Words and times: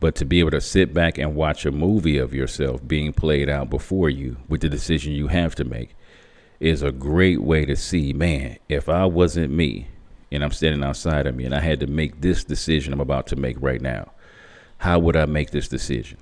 But 0.00 0.14
to 0.16 0.24
be 0.24 0.38
able 0.38 0.52
to 0.52 0.60
sit 0.60 0.94
back 0.94 1.18
and 1.18 1.34
watch 1.34 1.66
a 1.66 1.72
movie 1.72 2.18
of 2.18 2.32
yourself 2.32 2.86
being 2.86 3.12
played 3.12 3.48
out 3.48 3.68
before 3.68 4.08
you 4.08 4.36
with 4.48 4.60
the 4.60 4.68
decision 4.68 5.12
you 5.12 5.26
have 5.26 5.56
to 5.56 5.64
make 5.64 5.96
is 6.60 6.82
a 6.82 6.92
great 6.92 7.42
way 7.42 7.64
to 7.64 7.74
see, 7.74 8.12
man, 8.12 8.58
if 8.68 8.88
I 8.88 9.06
wasn't 9.06 9.52
me 9.52 9.88
and 10.30 10.44
I'm 10.44 10.52
standing 10.52 10.84
outside 10.84 11.26
of 11.26 11.34
me 11.34 11.44
and 11.44 11.54
I 11.54 11.60
had 11.60 11.80
to 11.80 11.88
make 11.88 12.20
this 12.20 12.44
decision 12.44 12.92
I'm 12.92 13.00
about 13.00 13.26
to 13.28 13.36
make 13.36 13.56
right 13.60 13.80
now, 13.80 14.12
how 14.78 15.00
would 15.00 15.16
I 15.16 15.26
make 15.26 15.50
this 15.50 15.66
decision? 15.66 16.18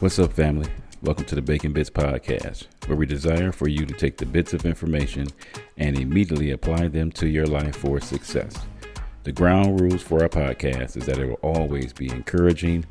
What's 0.00 0.18
up, 0.18 0.32
family? 0.32 0.68
Welcome 1.00 1.26
to 1.26 1.36
the 1.36 1.42
Bacon 1.42 1.74
Bitz 1.74 1.90
Podcast, 1.90 2.66
where 2.88 2.96
we 2.96 3.06
desire 3.06 3.52
for 3.52 3.68
you 3.68 3.86
to 3.86 3.94
take 3.94 4.16
the 4.16 4.26
bits 4.26 4.52
of 4.52 4.66
information 4.66 5.28
and 5.76 5.96
immediately 5.96 6.50
apply 6.50 6.88
them 6.88 7.12
to 7.12 7.28
your 7.28 7.46
life 7.46 7.76
for 7.76 8.00
success. 8.00 8.56
The 9.26 9.32
ground 9.32 9.80
rules 9.80 10.02
for 10.02 10.22
our 10.22 10.28
podcast 10.28 10.96
is 10.96 11.04
that 11.06 11.18
it 11.18 11.26
will 11.26 11.34
always 11.42 11.92
be 11.92 12.08
encouraging, 12.08 12.86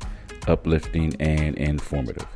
uplifting, 0.46 1.16
and 1.18 1.56
informative. 1.56 2.26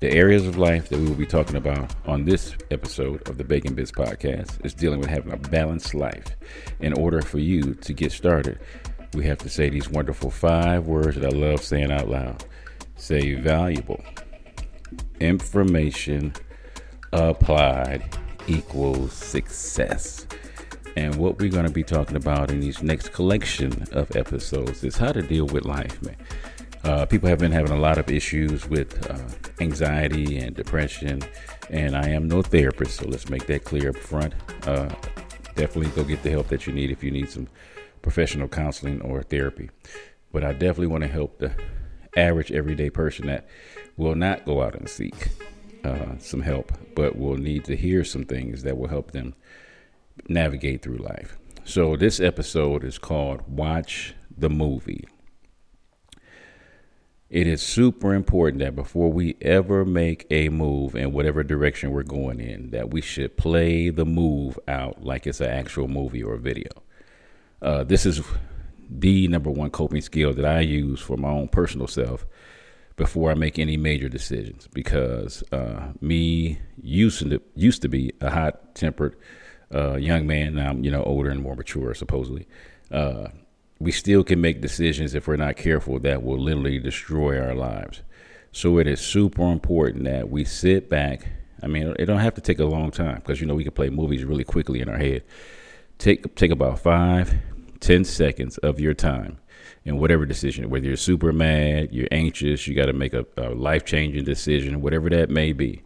The 0.00 0.10
areas 0.10 0.48
of 0.48 0.58
life 0.58 0.88
that 0.88 0.98
we 0.98 1.06
will 1.06 1.14
be 1.14 1.26
talking 1.26 1.54
about 1.54 1.94
on 2.06 2.24
this 2.24 2.56
episode 2.72 3.28
of 3.28 3.38
the 3.38 3.44
Bacon 3.44 3.76
Bitz 3.76 3.92
podcast 3.92 4.66
is 4.66 4.74
dealing 4.74 4.98
with 4.98 5.10
having 5.10 5.32
a 5.32 5.36
balanced 5.36 5.94
life. 5.94 6.26
In 6.80 6.92
order 6.94 7.22
for 7.22 7.38
you 7.38 7.74
to 7.74 7.92
get 7.92 8.10
started, 8.10 8.58
we 9.14 9.24
have 9.26 9.38
to 9.38 9.48
say 9.48 9.70
these 9.70 9.88
wonderful 9.88 10.32
five 10.32 10.88
words 10.88 11.14
that 11.14 11.32
I 11.32 11.36
love 11.36 11.62
saying 11.62 11.92
out 11.92 12.08
loud. 12.08 12.44
Say 12.96 13.34
valuable. 13.34 14.02
Information 15.20 16.32
applied 17.12 18.02
equals 18.48 19.12
success. 19.12 20.26
And 20.96 21.14
what 21.16 21.38
we're 21.38 21.50
going 21.50 21.66
to 21.66 21.72
be 21.72 21.84
talking 21.84 22.16
about 22.16 22.50
in 22.50 22.60
these 22.60 22.82
next 22.82 23.12
collection 23.12 23.84
of 23.92 24.16
episodes 24.16 24.82
is 24.82 24.96
how 24.96 25.12
to 25.12 25.20
deal 25.20 25.46
with 25.46 25.66
life, 25.66 26.02
man. 26.02 26.16
Uh, 26.84 27.04
people 27.04 27.28
have 27.28 27.38
been 27.38 27.52
having 27.52 27.72
a 27.72 27.78
lot 27.78 27.98
of 27.98 28.08
issues 28.10 28.66
with 28.68 29.10
uh, 29.10 29.18
anxiety 29.60 30.38
and 30.38 30.56
depression, 30.56 31.20
and 31.68 31.96
I 31.96 32.08
am 32.08 32.28
no 32.28 32.42
therapist, 32.42 33.00
so 33.00 33.08
let's 33.08 33.28
make 33.28 33.46
that 33.46 33.64
clear 33.64 33.90
up 33.90 33.96
front. 33.96 34.32
Uh, 34.66 34.88
definitely 35.54 35.90
go 35.90 36.04
get 36.04 36.22
the 36.22 36.30
help 36.30 36.48
that 36.48 36.66
you 36.66 36.72
need 36.72 36.90
if 36.90 37.02
you 37.04 37.10
need 37.10 37.28
some 37.28 37.48
professional 38.02 38.48
counseling 38.48 39.00
or 39.02 39.22
therapy. 39.22 39.68
But 40.32 40.44
I 40.44 40.52
definitely 40.52 40.86
want 40.86 41.02
to 41.02 41.08
help 41.08 41.38
the 41.38 41.52
average 42.16 42.52
everyday 42.52 42.88
person 42.88 43.26
that 43.26 43.46
will 43.96 44.14
not 44.14 44.46
go 44.46 44.62
out 44.62 44.74
and 44.74 44.88
seek 44.88 45.28
uh, 45.84 46.16
some 46.18 46.40
help, 46.40 46.72
but 46.94 47.18
will 47.18 47.36
need 47.36 47.64
to 47.64 47.76
hear 47.76 48.04
some 48.04 48.24
things 48.24 48.62
that 48.62 48.78
will 48.78 48.88
help 48.88 49.10
them 49.10 49.34
navigate 50.28 50.82
through 50.82 50.98
life. 50.98 51.36
So, 51.64 51.96
this 51.96 52.20
episode 52.20 52.84
is 52.84 52.98
called 52.98 53.42
Watch 53.48 54.14
the 54.36 54.48
Movie. 54.48 55.04
It 57.28 57.48
is 57.48 57.60
super 57.60 58.14
important 58.14 58.60
that 58.60 58.76
before 58.76 59.10
we 59.10 59.36
ever 59.40 59.84
make 59.84 60.26
a 60.30 60.48
move 60.48 60.94
in 60.94 61.12
whatever 61.12 61.42
direction 61.42 61.90
we're 61.90 62.04
going 62.04 62.38
in, 62.38 62.70
that 62.70 62.90
we 62.90 63.00
should 63.00 63.36
play 63.36 63.90
the 63.90 64.04
move 64.04 64.58
out 64.68 65.04
like 65.04 65.26
it's 65.26 65.40
an 65.40 65.50
actual 65.50 65.88
movie 65.88 66.22
or 66.22 66.36
video. 66.36 66.70
Uh, 67.60 67.82
this 67.82 68.06
is 68.06 68.22
the 68.88 69.26
number 69.26 69.50
one 69.50 69.70
coping 69.70 70.02
skill 70.02 70.32
that 70.34 70.44
I 70.44 70.60
use 70.60 71.00
for 71.00 71.16
my 71.16 71.30
own 71.30 71.48
personal 71.48 71.88
self 71.88 72.24
before 72.94 73.30
I 73.30 73.34
make 73.34 73.58
any 73.58 73.76
major 73.76 74.08
decisions 74.08 74.68
because 74.72 75.42
uh, 75.52 75.92
me 76.00 76.58
used 76.80 77.18
to 77.20 77.42
used 77.54 77.82
to 77.82 77.88
be 77.88 78.12
a 78.20 78.30
hot 78.30 78.74
tempered 78.74 79.16
uh, 79.74 79.96
young 79.96 80.26
man. 80.26 80.54
Now 80.54 80.70
I'm 80.70 80.84
you 80.84 80.90
know 80.90 81.02
older 81.02 81.30
and 81.30 81.42
more 81.42 81.54
mature 81.54 81.94
supposedly. 81.94 82.46
Uh, 82.90 83.28
we 83.78 83.92
still 83.92 84.24
can 84.24 84.40
make 84.40 84.60
decisions 84.60 85.14
if 85.14 85.28
we're 85.28 85.36
not 85.36 85.56
careful 85.56 85.98
that 86.00 86.22
will 86.22 86.38
literally 86.38 86.78
destroy 86.78 87.38
our 87.38 87.54
lives. 87.54 88.02
So 88.52 88.78
it 88.78 88.86
is 88.86 89.00
super 89.00 89.52
important 89.52 90.04
that 90.04 90.30
we 90.30 90.44
sit 90.44 90.88
back. 90.88 91.28
I 91.62 91.66
mean, 91.66 91.94
it 91.98 92.06
don't 92.06 92.20
have 92.20 92.34
to 92.34 92.40
take 92.40 92.58
a 92.58 92.64
long 92.64 92.90
time 92.90 93.16
because 93.16 93.40
you 93.40 93.46
know 93.46 93.54
we 93.54 93.64
can 93.64 93.72
play 93.72 93.90
movies 93.90 94.24
really 94.24 94.44
quickly 94.44 94.80
in 94.80 94.88
our 94.88 94.98
head. 94.98 95.24
Take 95.98 96.34
take 96.36 96.50
about 96.50 96.78
five, 96.78 97.34
ten 97.80 98.04
seconds 98.04 98.58
of 98.58 98.80
your 98.80 98.94
time 98.94 99.38
in 99.86 99.98
whatever 99.98 100.26
decision, 100.26 100.68
whether 100.68 100.86
you're 100.86 100.96
super 100.96 101.32
mad, 101.32 101.92
you're 101.92 102.08
anxious, 102.10 102.66
you 102.66 102.74
got 102.74 102.86
to 102.86 102.92
make 102.92 103.14
a, 103.14 103.24
a 103.36 103.50
life 103.50 103.84
changing 103.84 104.24
decision, 104.24 104.80
whatever 104.80 105.08
that 105.08 105.30
may 105.30 105.52
be, 105.52 105.82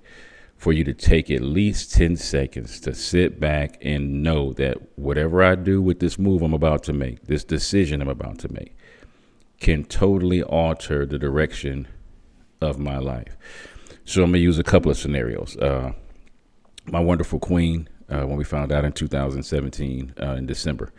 for 0.61 0.75
you 0.75 0.85
to 0.85 0.93
take 0.93 1.31
at 1.31 1.41
least 1.41 1.91
10 1.95 2.17
seconds 2.17 2.81
to 2.81 2.95
sit 2.95 3.41
back 3.41 3.79
and 3.81 4.23
know 4.23 4.53
that 4.53 4.77
whatever 4.99 5.43
I 5.43 5.55
do 5.55 5.81
with 5.81 6.01
this 6.01 6.19
move 6.19 6.43
I'm 6.43 6.53
about 6.53 6.83
to 6.83 6.93
make, 6.93 7.23
this 7.23 7.45
decision 7.45 8.03
I'm 8.03 8.11
about 8.11 8.41
to 8.41 8.53
make, 8.53 8.77
can 9.59 9.85
totally 9.85 10.43
alter 10.43 11.07
the 11.07 11.19
direction 11.19 11.89
of 12.61 12.79
my 12.79 12.99
life. 12.99 13.39
So 14.05 14.23
I'm 14.23 14.33
going 14.33 14.41
to 14.41 14.41
use 14.41 14.59
a 14.59 14.63
couple 14.63 14.91
of 14.91 14.99
scenarios. 14.99 15.57
Uh, 15.57 15.93
my 16.85 17.01
wonderful 17.01 17.39
queen, 17.39 17.89
uh, 18.11 18.27
when 18.27 18.37
we 18.37 18.45
found 18.45 18.71
out 18.71 18.85
in 18.85 18.93
2017 18.93 20.13
uh, 20.21 20.33
in 20.33 20.45
December, 20.45 20.93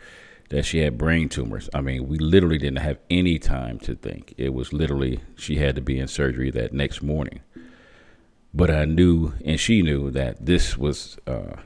that 0.48 0.64
she 0.64 0.78
had 0.80 0.98
brain 0.98 1.28
tumors. 1.28 1.70
I 1.72 1.82
mean, 1.82 2.08
we 2.08 2.18
literally 2.18 2.58
didn't 2.58 2.80
have 2.80 2.98
any 3.10 3.38
time 3.38 3.78
to 3.80 3.94
think. 3.94 4.34
It 4.36 4.54
was 4.54 4.72
literally 4.72 5.20
she 5.36 5.58
had 5.58 5.76
to 5.76 5.80
be 5.80 6.00
in 6.00 6.08
surgery 6.08 6.50
that 6.50 6.72
next 6.72 7.00
morning. 7.00 7.42
But 8.54 8.70
I 8.70 8.84
knew, 8.84 9.32
and 9.44 9.58
she 9.58 9.82
knew 9.82 10.10
that 10.10 10.44
this 10.44 10.76
was 10.76 11.16
uh, 11.26 11.56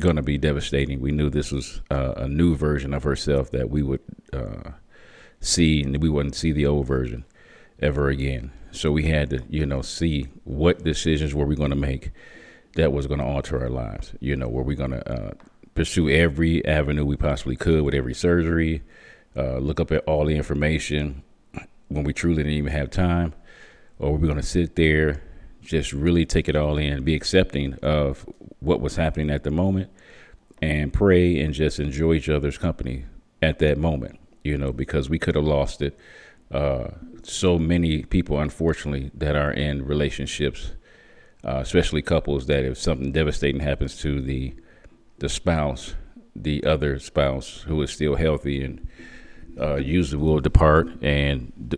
going 0.00 0.16
to 0.16 0.22
be 0.22 0.38
devastating. 0.38 1.00
We 1.00 1.12
knew 1.12 1.28
this 1.28 1.52
was 1.52 1.82
uh, 1.90 2.14
a 2.16 2.28
new 2.28 2.56
version 2.56 2.94
of 2.94 3.02
herself 3.02 3.50
that 3.50 3.68
we 3.68 3.82
would 3.82 4.00
uh, 4.32 4.70
see, 5.40 5.82
and 5.82 5.96
we 6.00 6.08
wouldn't 6.08 6.34
see 6.34 6.52
the 6.52 6.66
old 6.66 6.86
version 6.86 7.24
ever 7.80 8.08
again. 8.08 8.50
So 8.70 8.92
we 8.92 9.04
had 9.04 9.30
to, 9.30 9.42
you 9.48 9.66
know, 9.66 9.82
see 9.82 10.28
what 10.44 10.84
decisions 10.84 11.34
were 11.34 11.46
we 11.46 11.56
going 11.56 11.70
to 11.70 11.76
make 11.76 12.10
that 12.76 12.92
was 12.92 13.06
going 13.06 13.20
to 13.20 13.26
alter 13.26 13.60
our 13.60 13.70
lives. 13.70 14.14
You 14.20 14.36
know, 14.36 14.48
were 14.48 14.62
we 14.62 14.74
going 14.74 14.90
to 14.92 15.12
uh, 15.12 15.30
pursue 15.74 16.08
every 16.08 16.64
avenue 16.66 17.04
we 17.04 17.16
possibly 17.16 17.56
could 17.56 17.82
with 17.82 17.94
every 17.94 18.14
surgery, 18.14 18.82
uh, 19.36 19.58
look 19.58 19.80
up 19.80 19.92
at 19.92 20.04
all 20.04 20.24
the 20.24 20.36
information 20.36 21.22
when 21.88 22.04
we 22.04 22.12
truly 22.12 22.38
didn't 22.38 22.52
even 22.52 22.72
have 22.72 22.90
time, 22.90 23.34
or 23.98 24.12
were 24.12 24.18
we're 24.18 24.26
going 24.26 24.40
to 24.40 24.46
sit 24.46 24.76
there, 24.76 25.22
just 25.66 25.92
really 25.92 26.24
take 26.24 26.48
it 26.48 26.56
all 26.56 26.78
in, 26.78 27.04
be 27.04 27.14
accepting 27.14 27.74
of 27.82 28.24
what 28.60 28.80
was 28.80 28.96
happening 28.96 29.30
at 29.30 29.44
the 29.44 29.50
moment, 29.50 29.90
and 30.62 30.92
pray 30.92 31.38
and 31.40 31.52
just 31.52 31.78
enjoy 31.78 32.14
each 32.14 32.28
other's 32.28 32.56
company 32.56 33.04
at 33.42 33.58
that 33.58 33.76
moment, 33.76 34.18
you 34.42 34.56
know, 34.56 34.72
because 34.72 35.10
we 35.10 35.18
could 35.18 35.34
have 35.34 35.44
lost 35.44 35.82
it. 35.82 35.98
Uh, 36.50 36.88
so 37.22 37.58
many 37.58 38.04
people, 38.04 38.38
unfortunately, 38.38 39.10
that 39.14 39.34
are 39.36 39.52
in 39.52 39.84
relationships, 39.84 40.72
uh, 41.44 41.58
especially 41.58 42.02
couples, 42.02 42.46
that 42.46 42.64
if 42.64 42.78
something 42.78 43.12
devastating 43.12 43.60
happens 43.60 43.96
to 43.96 44.22
the 44.22 44.54
the 45.18 45.28
spouse, 45.28 45.94
the 46.34 46.62
other 46.64 46.98
spouse 46.98 47.62
who 47.62 47.80
is 47.80 47.90
still 47.90 48.16
healthy 48.16 48.62
and 48.62 48.86
uh, 49.58 49.76
usually 49.76 50.22
will 50.22 50.40
depart 50.40 50.88
and 51.02 51.74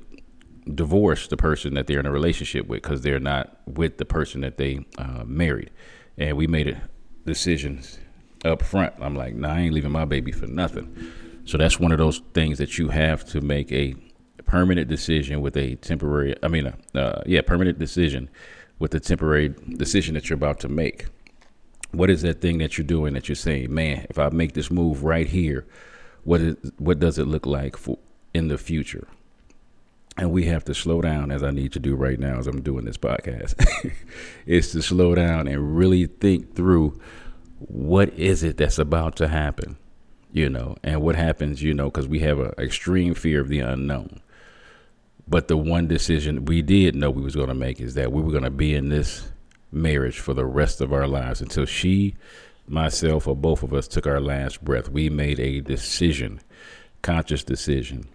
divorce 0.74 1.28
the 1.28 1.36
person 1.36 1.74
that 1.74 1.86
they're 1.86 2.00
in 2.00 2.06
a 2.06 2.10
relationship 2.10 2.66
with 2.66 2.82
because 2.82 3.02
they're 3.02 3.20
not 3.20 3.60
with 3.66 3.98
the 3.98 4.04
person 4.04 4.40
that 4.42 4.56
they 4.56 4.84
uh, 4.98 5.24
married. 5.24 5.70
And 6.16 6.36
we 6.36 6.46
made 6.46 6.68
a 6.68 6.82
decisions 7.24 7.98
up 8.44 8.62
front. 8.62 8.94
I'm 9.00 9.14
like, 9.14 9.34
nah, 9.34 9.54
I 9.54 9.60
ain't 9.60 9.74
leaving 9.74 9.92
my 9.92 10.04
baby 10.04 10.32
for 10.32 10.46
nothing. 10.46 10.94
So 11.44 11.58
that's 11.58 11.80
one 11.80 11.92
of 11.92 11.98
those 11.98 12.20
things 12.34 12.58
that 12.58 12.78
you 12.78 12.88
have 12.88 13.24
to 13.26 13.40
make 13.40 13.72
a 13.72 13.94
permanent 14.44 14.88
decision 14.88 15.40
with 15.40 15.56
a 15.56 15.76
temporary, 15.76 16.34
I 16.42 16.48
mean, 16.48 16.66
uh, 16.66 16.98
uh 16.98 17.22
yeah, 17.26 17.40
permanent 17.42 17.78
decision 17.78 18.28
with 18.78 18.92
the 18.92 19.00
temporary 19.00 19.48
decision 19.76 20.14
that 20.14 20.28
you're 20.28 20.36
about 20.36 20.60
to 20.60 20.68
make 20.68 21.06
what 21.92 22.10
is 22.10 22.22
that 22.22 22.40
thing 22.40 22.58
that 22.58 22.76
you're 22.76 22.86
doing 22.86 23.14
that 23.14 23.28
you're 23.28 23.36
saying, 23.36 23.72
man, 23.72 24.06
if 24.10 24.18
I 24.18 24.28
make 24.28 24.52
this 24.52 24.70
move 24.70 25.04
right 25.04 25.26
here, 25.26 25.66
what 26.24 26.40
is 26.40 26.56
what 26.78 26.98
does 26.98 27.18
it 27.18 27.26
look 27.26 27.46
like 27.46 27.76
for 27.76 27.98
in 28.34 28.48
the 28.48 28.58
future? 28.58 29.06
And 30.18 30.32
we 30.32 30.46
have 30.46 30.64
to 30.64 30.74
slow 30.74 31.00
down 31.00 31.30
as 31.30 31.44
I 31.44 31.52
need 31.52 31.72
to 31.72 31.78
do 31.78 31.94
right 31.94 32.18
now 32.18 32.38
as 32.38 32.48
I'm 32.48 32.60
doing 32.60 32.84
this 32.84 32.96
podcast. 32.96 33.64
is 34.46 34.72
to 34.72 34.82
slow 34.82 35.14
down 35.14 35.46
and 35.46 35.76
really 35.76 36.06
think 36.06 36.56
through 36.56 37.00
what 37.60 38.12
is 38.14 38.42
it 38.42 38.56
that's 38.56 38.78
about 38.78 39.14
to 39.16 39.28
happen, 39.28 39.76
you 40.32 40.48
know, 40.48 40.76
and 40.82 41.02
what 41.02 41.14
happens, 41.14 41.62
you 41.62 41.72
know, 41.72 41.86
because 41.86 42.08
we 42.08 42.18
have 42.20 42.40
an 42.40 42.52
extreme 42.58 43.14
fear 43.14 43.40
of 43.40 43.48
the 43.48 43.60
unknown. 43.60 44.20
But 45.28 45.46
the 45.46 45.56
one 45.56 45.86
decision 45.86 46.46
we 46.46 46.62
did 46.62 46.96
know 46.96 47.10
we 47.10 47.22
was 47.22 47.36
going 47.36 47.48
to 47.48 47.54
make 47.54 47.80
is 47.80 47.94
that 47.94 48.10
we 48.10 48.20
were 48.20 48.32
going 48.32 48.44
to 48.44 48.50
be 48.50 48.74
in 48.74 48.88
this 48.88 49.30
marriage 49.70 50.18
for 50.18 50.34
the 50.34 50.46
rest 50.46 50.80
of 50.80 50.92
our 50.92 51.06
lives 51.06 51.40
until 51.40 51.66
she, 51.66 52.16
myself, 52.66 53.28
or 53.28 53.36
both 53.36 53.62
of 53.62 53.72
us 53.72 53.86
took 53.86 54.06
our 54.06 54.20
last 54.20 54.64
breath. 54.64 54.88
We 54.88 55.10
made 55.10 55.38
a 55.38 55.60
decision, 55.60 56.40
conscious 57.02 57.44
decision, 57.44 58.08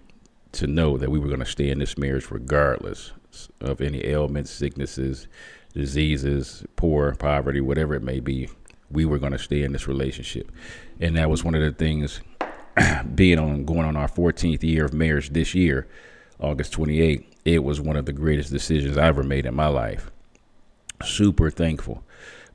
to 0.54 0.68
know 0.68 0.98
that 0.98 1.12
we 1.12 1.20
were 1.20 1.28
going 1.28 1.40
to 1.40 1.46
stay 1.46 1.70
in 1.70 1.80
this 1.80 1.98
marriage 1.98 2.32
regardless 2.32 3.12
of 3.60 3.82
any 3.82 4.06
ailments, 4.06 4.52
sicknesses, 4.52 5.28
diseases, 5.74 6.64
poor, 6.76 7.16
poverty, 7.16 7.62
whatever 7.62 7.96
it 7.96 8.04
may 8.04 8.20
be. 8.20 8.50
We 8.92 9.06
were 9.06 9.18
going 9.18 9.32
to 9.32 9.40
stay 9.40 9.64
in 9.64 9.74
this 9.74 9.88
relationship. 9.88 10.52
And 11.00 11.18
that 11.18 11.30
was 11.30 11.44
one 11.44 11.56
of 11.56 11.62
the 11.62 11.72
things 11.72 12.22
being 13.16 13.40
on 13.40 13.66
going 13.66 13.86
on 13.86 13.96
our 13.96 14.08
14th 14.08 14.64
year 14.64 14.86
of 14.86 14.94
marriage 14.94 15.32
this 15.32 15.56
year, 15.56 15.88
August 16.40 16.74
28th, 16.74 17.26
it 17.46 17.64
was 17.64 17.82
one 17.82 17.96
of 17.96 18.06
the 18.06 18.14
greatest 18.14 18.52
decisions 18.52 18.98
I 18.98 19.08
ever 19.08 19.24
made 19.24 19.46
in 19.46 19.56
my 19.56 19.68
life. 19.68 20.12
Super 21.04 21.50
thankful. 21.50 22.04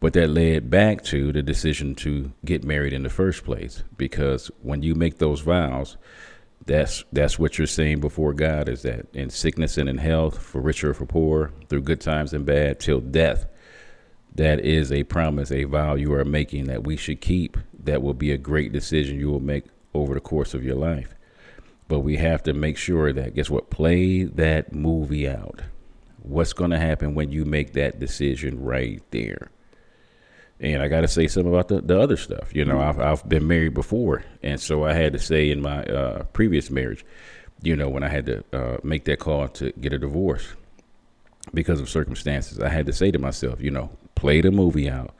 But 0.00 0.12
that 0.12 0.28
led 0.28 0.70
back 0.70 1.02
to 1.04 1.32
the 1.32 1.42
decision 1.42 1.94
to 1.96 2.32
get 2.44 2.64
married 2.64 2.92
in 2.92 3.02
the 3.02 3.10
first 3.10 3.44
place 3.44 3.82
because 3.96 4.50
when 4.62 4.82
you 4.82 4.94
make 4.94 5.18
those 5.18 5.40
vows, 5.40 5.96
that's 6.68 7.02
that's 7.12 7.38
what 7.38 7.56
you're 7.56 7.66
saying 7.66 8.00
before 8.00 8.34
God 8.34 8.68
is 8.68 8.82
that 8.82 9.06
in 9.14 9.30
sickness 9.30 9.78
and 9.78 9.88
in 9.88 9.98
health, 9.98 10.38
for 10.38 10.60
richer 10.60 10.90
or 10.90 10.94
for 10.94 11.06
poor, 11.06 11.50
through 11.68 11.82
good 11.82 12.00
times 12.00 12.32
and 12.32 12.46
bad, 12.46 12.78
till 12.78 13.00
death. 13.00 13.46
That 14.34 14.60
is 14.60 14.92
a 14.92 15.02
promise, 15.04 15.50
a 15.50 15.64
vow 15.64 15.94
you 15.94 16.12
are 16.12 16.24
making 16.24 16.66
that 16.66 16.84
we 16.84 16.96
should 16.96 17.20
keep. 17.20 17.56
That 17.82 18.02
will 18.02 18.14
be 18.14 18.30
a 18.30 18.38
great 18.38 18.70
decision 18.70 19.18
you 19.18 19.30
will 19.30 19.40
make 19.40 19.64
over 19.94 20.14
the 20.14 20.20
course 20.20 20.54
of 20.54 20.62
your 20.62 20.76
life. 20.76 21.14
But 21.88 22.00
we 22.00 22.18
have 22.18 22.42
to 22.44 22.52
make 22.52 22.76
sure 22.76 23.12
that, 23.12 23.34
guess 23.34 23.50
what? 23.50 23.70
Play 23.70 24.24
that 24.24 24.72
movie 24.72 25.26
out. 25.26 25.62
What's 26.22 26.52
going 26.52 26.70
to 26.70 26.78
happen 26.78 27.14
when 27.14 27.32
you 27.32 27.46
make 27.46 27.72
that 27.72 27.98
decision 27.98 28.62
right 28.62 29.02
there? 29.10 29.50
And 30.60 30.82
I 30.82 30.88
got 30.88 31.02
to 31.02 31.08
say 31.08 31.28
something 31.28 31.52
about 31.52 31.68
the, 31.68 31.80
the 31.80 31.98
other 32.00 32.16
stuff. 32.16 32.54
You 32.54 32.64
know, 32.64 32.80
I've, 32.80 32.98
I've 32.98 33.28
been 33.28 33.46
married 33.46 33.74
before. 33.74 34.24
And 34.42 34.60
so 34.60 34.84
I 34.84 34.92
had 34.92 35.12
to 35.12 35.18
say 35.18 35.50
in 35.50 35.60
my 35.60 35.84
uh, 35.84 36.24
previous 36.32 36.70
marriage, 36.70 37.04
you 37.62 37.76
know, 37.76 37.88
when 37.88 38.02
I 38.02 38.08
had 38.08 38.26
to 38.26 38.44
uh, 38.52 38.78
make 38.82 39.04
that 39.04 39.20
call 39.20 39.48
to 39.48 39.72
get 39.72 39.92
a 39.92 39.98
divorce 39.98 40.54
because 41.54 41.80
of 41.80 41.88
circumstances, 41.88 42.60
I 42.60 42.68
had 42.68 42.86
to 42.86 42.92
say 42.92 43.10
to 43.10 43.18
myself, 43.18 43.60
you 43.60 43.70
know, 43.70 43.90
play 44.14 44.40
the 44.40 44.50
movie 44.50 44.90
out. 44.90 45.14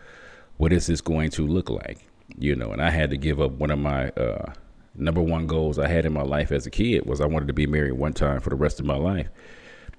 What 0.56 0.72
is 0.72 0.88
this 0.88 1.00
going 1.00 1.30
to 1.30 1.46
look 1.46 1.70
like? 1.70 2.08
You 2.36 2.56
know, 2.56 2.72
and 2.72 2.82
I 2.82 2.90
had 2.90 3.10
to 3.10 3.16
give 3.16 3.40
up 3.40 3.52
one 3.52 3.70
of 3.70 3.78
my 3.78 4.08
uh, 4.10 4.52
number 4.94 5.22
one 5.22 5.46
goals 5.46 5.78
I 5.78 5.88
had 5.88 6.04
in 6.04 6.12
my 6.12 6.22
life 6.22 6.50
as 6.50 6.66
a 6.66 6.70
kid 6.70 7.06
was 7.06 7.20
I 7.20 7.26
wanted 7.26 7.46
to 7.46 7.52
be 7.52 7.66
married 7.66 7.92
one 7.92 8.12
time 8.12 8.40
for 8.40 8.50
the 8.50 8.56
rest 8.56 8.80
of 8.80 8.86
my 8.86 8.96
life. 8.96 9.28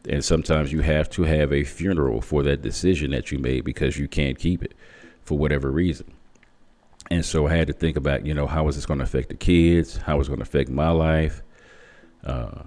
And 0.07 0.23
sometimes 0.23 0.71
you 0.71 0.81
have 0.81 1.09
to 1.11 1.23
have 1.23 1.51
a 1.51 1.63
funeral 1.63 2.21
for 2.21 2.43
that 2.43 2.61
decision 2.61 3.11
that 3.11 3.31
you 3.31 3.39
made 3.39 3.63
because 3.63 3.97
you 3.97 4.07
can't 4.07 4.37
keep 4.37 4.63
it 4.63 4.73
for 5.29 5.37
whatever 5.37 5.71
reason. 5.71 6.11
And 7.11 7.23
so 7.23 7.47
I 7.47 7.55
had 7.55 7.67
to 7.67 7.73
think 7.73 7.95
about, 7.97 8.25
you 8.25 8.33
know, 8.33 8.47
how 8.47 8.67
is 8.67 8.75
this 8.75 8.85
going 8.85 8.99
to 8.99 9.03
affect 9.03 9.29
the 9.29 9.35
kids? 9.35 9.97
How 9.97 10.19
is 10.19 10.27
it 10.27 10.31
going 10.31 10.39
to 10.39 10.43
affect 10.43 10.69
my 10.69 10.89
life? 10.89 11.41
Uh, 12.23 12.63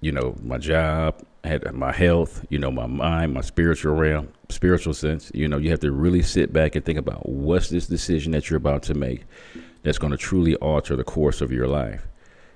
you 0.00 0.12
know, 0.12 0.36
my 0.42 0.58
job, 0.58 1.20
had 1.42 1.72
my 1.74 1.92
health, 1.92 2.46
you 2.50 2.58
know, 2.58 2.70
my 2.70 2.86
mind, 2.86 3.34
my 3.34 3.40
spiritual 3.40 3.94
realm, 3.94 4.28
spiritual 4.48 4.94
sense. 4.94 5.30
You 5.34 5.48
know, 5.48 5.58
you 5.58 5.70
have 5.70 5.80
to 5.80 5.90
really 5.90 6.22
sit 6.22 6.52
back 6.52 6.76
and 6.76 6.84
think 6.84 6.98
about 6.98 7.28
what's 7.28 7.68
this 7.68 7.86
decision 7.86 8.32
that 8.32 8.48
you're 8.48 8.56
about 8.56 8.84
to 8.84 8.94
make 8.94 9.24
that's 9.82 9.98
going 9.98 10.12
to 10.12 10.16
truly 10.16 10.54
alter 10.56 10.94
the 10.94 11.04
course 11.04 11.40
of 11.40 11.50
your 11.50 11.66
life. 11.66 12.06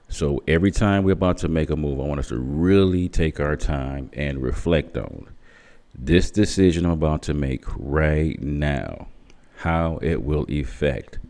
So 0.08 0.42
every 0.46 0.70
time 0.70 1.02
we're 1.02 1.12
about 1.12 1.38
to 1.38 1.48
make 1.48 1.70
a 1.70 1.76
move, 1.76 1.98
I 1.98 2.04
want 2.04 2.20
us 2.20 2.28
to 2.28 2.38
really 2.38 3.08
take 3.08 3.40
our 3.40 3.56
time 3.56 4.10
and 4.12 4.40
reflect 4.40 4.96
on 4.96 5.26
this 5.94 6.30
decision 6.30 6.84
I'm 6.84 6.92
about 6.92 7.22
to 7.22 7.34
make 7.34 7.64
right 7.76 8.40
now, 8.40 9.08
how 9.62 10.00
it 10.02 10.24
will 10.24 10.44
affect 10.50 11.20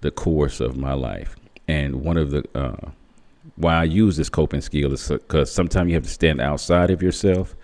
the 0.00 0.10
course 0.10 0.60
of 0.60 0.76
my 0.76 0.94
life. 0.94 1.36
And 1.68 2.02
one 2.02 2.16
of 2.16 2.32
the 2.32 2.44
uh, 2.56 2.90
why 3.54 3.74
I 3.74 3.84
use 3.84 4.16
this 4.16 4.28
coping 4.28 4.60
skill 4.60 4.92
is 4.92 5.08
because 5.08 5.52
sometimes 5.52 5.88
you 5.88 5.94
have 5.94 6.02
to 6.02 6.10
stand 6.10 6.40
outside 6.40 6.90
of 6.90 7.00
yourself 7.02 7.54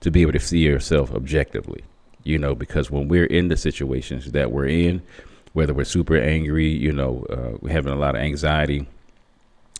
to 0.00 0.10
be 0.10 0.22
able 0.22 0.32
to 0.32 0.40
see 0.40 0.60
yourself 0.60 1.12
objectively. 1.12 1.82
You 2.24 2.38
know, 2.38 2.54
because 2.54 2.90
when 2.90 3.08
we're 3.08 3.26
in 3.26 3.48
the 3.48 3.56
situations 3.58 4.32
that 4.32 4.52
we're 4.52 4.68
in, 4.68 5.02
whether 5.52 5.74
we're 5.74 5.84
super 5.84 6.16
angry, 6.16 6.68
you 6.68 6.92
know, 6.92 7.26
uh, 7.28 7.58
we're 7.60 7.72
having 7.72 7.92
a 7.92 7.96
lot 7.96 8.14
of 8.14 8.22
anxiety, 8.22 8.86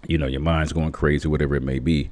you 0.07 0.19
know, 0.19 0.27
your 0.27 0.41
mind's 0.41 0.75
going 0.75 0.93
crazy, 0.93 1.29
whatever 1.29 1.55
it 1.55 1.63
may 1.63 1.79
be, 1.79 2.11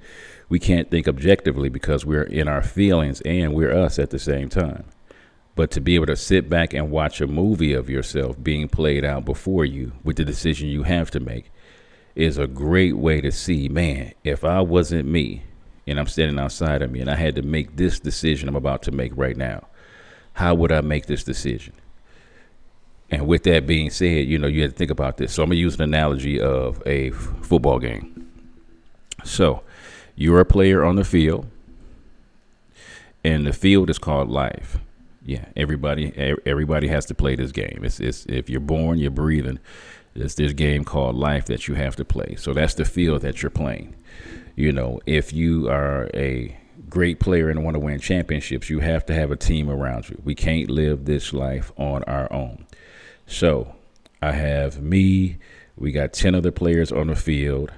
we 0.49 0.59
can't 0.59 0.91
think 0.91 1.07
objectively 1.07 1.69
because 1.69 2.07
we're 2.07 2.23
in 2.23 2.49
our 2.49 2.63
feelings 2.63 3.21
and 3.23 3.53
we're 3.53 3.77
us 3.77 3.99
at 3.99 4.11
the 4.11 4.19
same 4.19 4.49
time. 4.49 4.85
But 5.61 5.73
to 5.73 5.81
be 5.83 5.95
able 5.95 6.07
to 6.07 6.17
sit 6.17 6.49
back 6.49 6.73
and 6.73 6.91
watch 6.91 7.21
a 7.21 7.27
movie 7.27 7.75
of 7.75 7.91
yourself 7.91 8.43
being 8.43 8.67
played 8.67 9.05
out 9.05 9.27
before 9.27 9.67
you 9.67 9.93
with 10.03 10.17
the 10.17 10.25
decision 10.25 10.71
you 10.71 10.85
have 10.85 11.11
to 11.11 11.21
make 11.21 11.53
is 12.15 12.39
a 12.39 12.47
great 12.47 12.97
way 12.97 13.21
to 13.21 13.31
see, 13.31 13.69
man, 13.69 14.15
if 14.25 14.43
I 14.43 14.63
wasn't 14.63 15.07
me 15.07 15.43
and 15.87 16.01
I'm 16.01 16.07
standing 16.07 16.39
outside 16.39 16.81
of 16.81 16.91
me 16.91 17.03
and 17.03 17.11
I 17.11 17.17
had 17.17 17.35
to 17.35 17.43
make 17.43 17.77
this 17.77 18.01
decision 18.01 18.49
I'm 18.49 18.57
about 18.57 18.81
to 18.85 18.91
make 18.91 19.13
right 19.15 19.37
now, 19.37 19.67
how 20.33 20.55
would 20.55 20.73
I 20.73 20.81
make 20.81 21.05
this 21.05 21.25
decision? 21.25 21.75
And 23.11 23.27
with 23.27 23.43
that 23.43 23.67
being 23.67 23.91
said, 23.91 24.29
you 24.29 24.39
know, 24.39 24.49
you 24.49 24.63
have 24.63 24.71
to 24.71 24.79
think 24.79 24.91
about 24.91 25.19
this. 25.19 25.35
So 25.35 25.43
I'm 25.43 25.51
going 25.51 25.59
to 25.59 25.61
use 25.61 25.75
an 25.75 25.83
analogy 25.83 26.41
of 26.41 26.83
a 26.87 27.11
football 27.11 27.79
game. 27.79 28.33
So 29.25 29.63
you're 30.17 30.41
a 30.41 30.47
player 30.47 30.83
on 30.83 30.97
the 30.97 31.05
field, 31.05 31.49
and 33.23 33.47
the 33.47 33.53
field 33.53 33.91
is 33.91 33.99
called 33.99 34.31
life. 34.31 34.79
Yeah, 35.31 35.45
everybody 35.55 36.13
everybody 36.45 36.89
has 36.89 37.07
to 37.07 37.15
play 37.15 37.37
this 37.37 37.53
game. 37.53 37.83
It's, 37.85 38.01
it's 38.01 38.27
if 38.27 38.51
you're 38.51 38.59
born, 38.59 38.99
you're 38.99 39.13
breathing. 39.13 39.61
It's 40.17 40.35
this 40.35 40.53
game 40.53 40.85
called 40.85 41.15
life 41.15 41.45
that 41.45 41.69
you 41.69 41.75
have 41.77 41.95
to 41.97 42.05
play. 42.05 42.35
So 42.35 42.53
that's 42.53 42.75
the 42.75 42.85
field 42.85 43.23
that 43.23 43.41
you're 43.41 43.49
playing. 43.49 43.95
You 44.57 44.73
know, 44.73 44.99
if 45.07 45.33
you 45.33 45.71
are 45.71 46.11
a 46.15 46.59
great 46.89 47.21
player 47.21 47.49
and 47.49 47.63
want 47.63 47.77
to 47.77 47.79
win 47.79 48.01
championships, 48.01 48.69
you 48.69 48.81
have 48.81 49.07
to 49.07 49.15
have 49.15 49.31
a 49.31 49.37
team 49.37 49.71
around 49.71 50.11
you. 50.11 50.21
We 50.25 50.35
can't 50.35 50.69
live 50.69 51.05
this 51.05 51.33
life 51.33 51.71
on 51.77 52.03
our 52.09 52.31
own. 52.33 52.67
So 53.29 53.77
I 54.21 54.33
have 54.33 54.83
me, 54.83 55.39
we 55.77 55.93
got 55.93 56.13
10 56.13 56.35
other 56.35 56.51
players 56.51 56.91
on 56.91 57.07
the 57.07 57.15
field. 57.15 57.71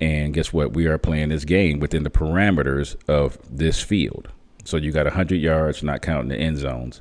And 0.00 0.34
guess 0.34 0.52
what? 0.52 0.74
We 0.74 0.84
are 0.86 0.98
playing 0.98 1.30
this 1.30 1.46
game 1.46 1.80
within 1.80 2.02
the 2.02 2.10
parameters 2.10 2.94
of 3.08 3.38
this 3.50 3.82
field. 3.82 4.28
So 4.64 4.76
you 4.76 4.92
got 4.92 5.04
100 5.04 5.36
yards, 5.36 5.82
not 5.82 6.02
counting 6.02 6.28
the 6.28 6.36
end 6.36 6.58
zones, 6.58 7.00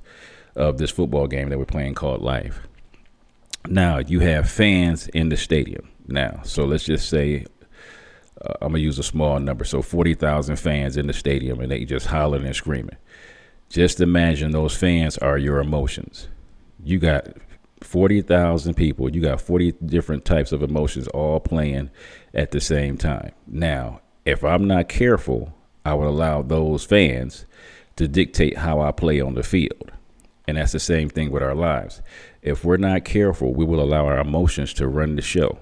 of 0.56 0.78
this 0.78 0.92
football 0.92 1.28
game 1.28 1.50
that 1.50 1.58
we're 1.58 1.66
playing 1.66 1.96
called 1.96 2.22
Life. 2.22 2.68
Now, 3.68 4.00
you 4.00 4.20
have 4.20 4.50
fans 4.50 5.08
in 5.08 5.30
the 5.30 5.38
stadium. 5.38 5.90
Now, 6.08 6.42
so 6.44 6.66
let's 6.66 6.84
just 6.84 7.10
say 7.10 7.46
uh, 8.44 8.54
I'm 8.62 8.70
going 8.70 8.82
to 8.82 8.82
use 8.82 9.00
a 9.00 9.04
small 9.04 9.40
number. 9.40 9.64
So 9.64 9.82
40,000 9.82 10.58
fans 10.58 10.98
in 10.98 11.08
the 11.08 11.14
stadium 11.14 11.60
and 11.60 11.72
they 11.72 11.86
just 11.86 12.08
hollering 12.08 12.46
and 12.46 12.56
screaming. 12.56 12.98
Just 13.70 14.02
imagine 14.02 14.52
those 14.52 14.76
fans 14.76 15.18
are 15.18 15.38
your 15.38 15.60
emotions. 15.60 16.28
You 16.84 17.00
got 17.00 17.28
40,000 17.82 18.76
people, 18.76 19.14
you 19.14 19.22
got 19.22 19.42
40 19.42 19.74
different 19.86 20.26
types 20.26 20.52
of 20.52 20.62
emotions 20.62 21.08
all 21.10 21.40
playing 21.40 21.90
at 22.34 22.52
the 22.52 22.62
same 22.62 22.98
time. 22.98 23.32
Now, 23.48 24.02
if 24.26 24.44
I'm 24.44 24.68
not 24.68 24.90
careful, 24.90 25.54
I 25.86 25.94
would 25.94 26.08
allow 26.08 26.42
those 26.42 26.86
fans 26.86 27.46
to 27.96 28.08
dictate 28.08 28.58
how 28.58 28.82
I 28.82 28.92
play 28.92 29.22
on 29.22 29.36
the 29.36 29.44
field. 29.44 29.92
And 30.48 30.58
that's 30.58 30.72
the 30.72 30.80
same 30.80 31.10
thing 31.10 31.32
with 31.32 31.44
our 31.44 31.56
lives. 31.56 32.02
If 32.42 32.66
we're 32.66 32.78
not 32.78 33.06
careful, 33.06 33.54
we 33.54 33.66
will 33.66 33.82
allow 33.82 34.06
our 34.06 34.20
emotions 34.20 34.74
to 34.76 34.88
run 34.88 35.16
the 35.16 35.22
show. 35.22 35.60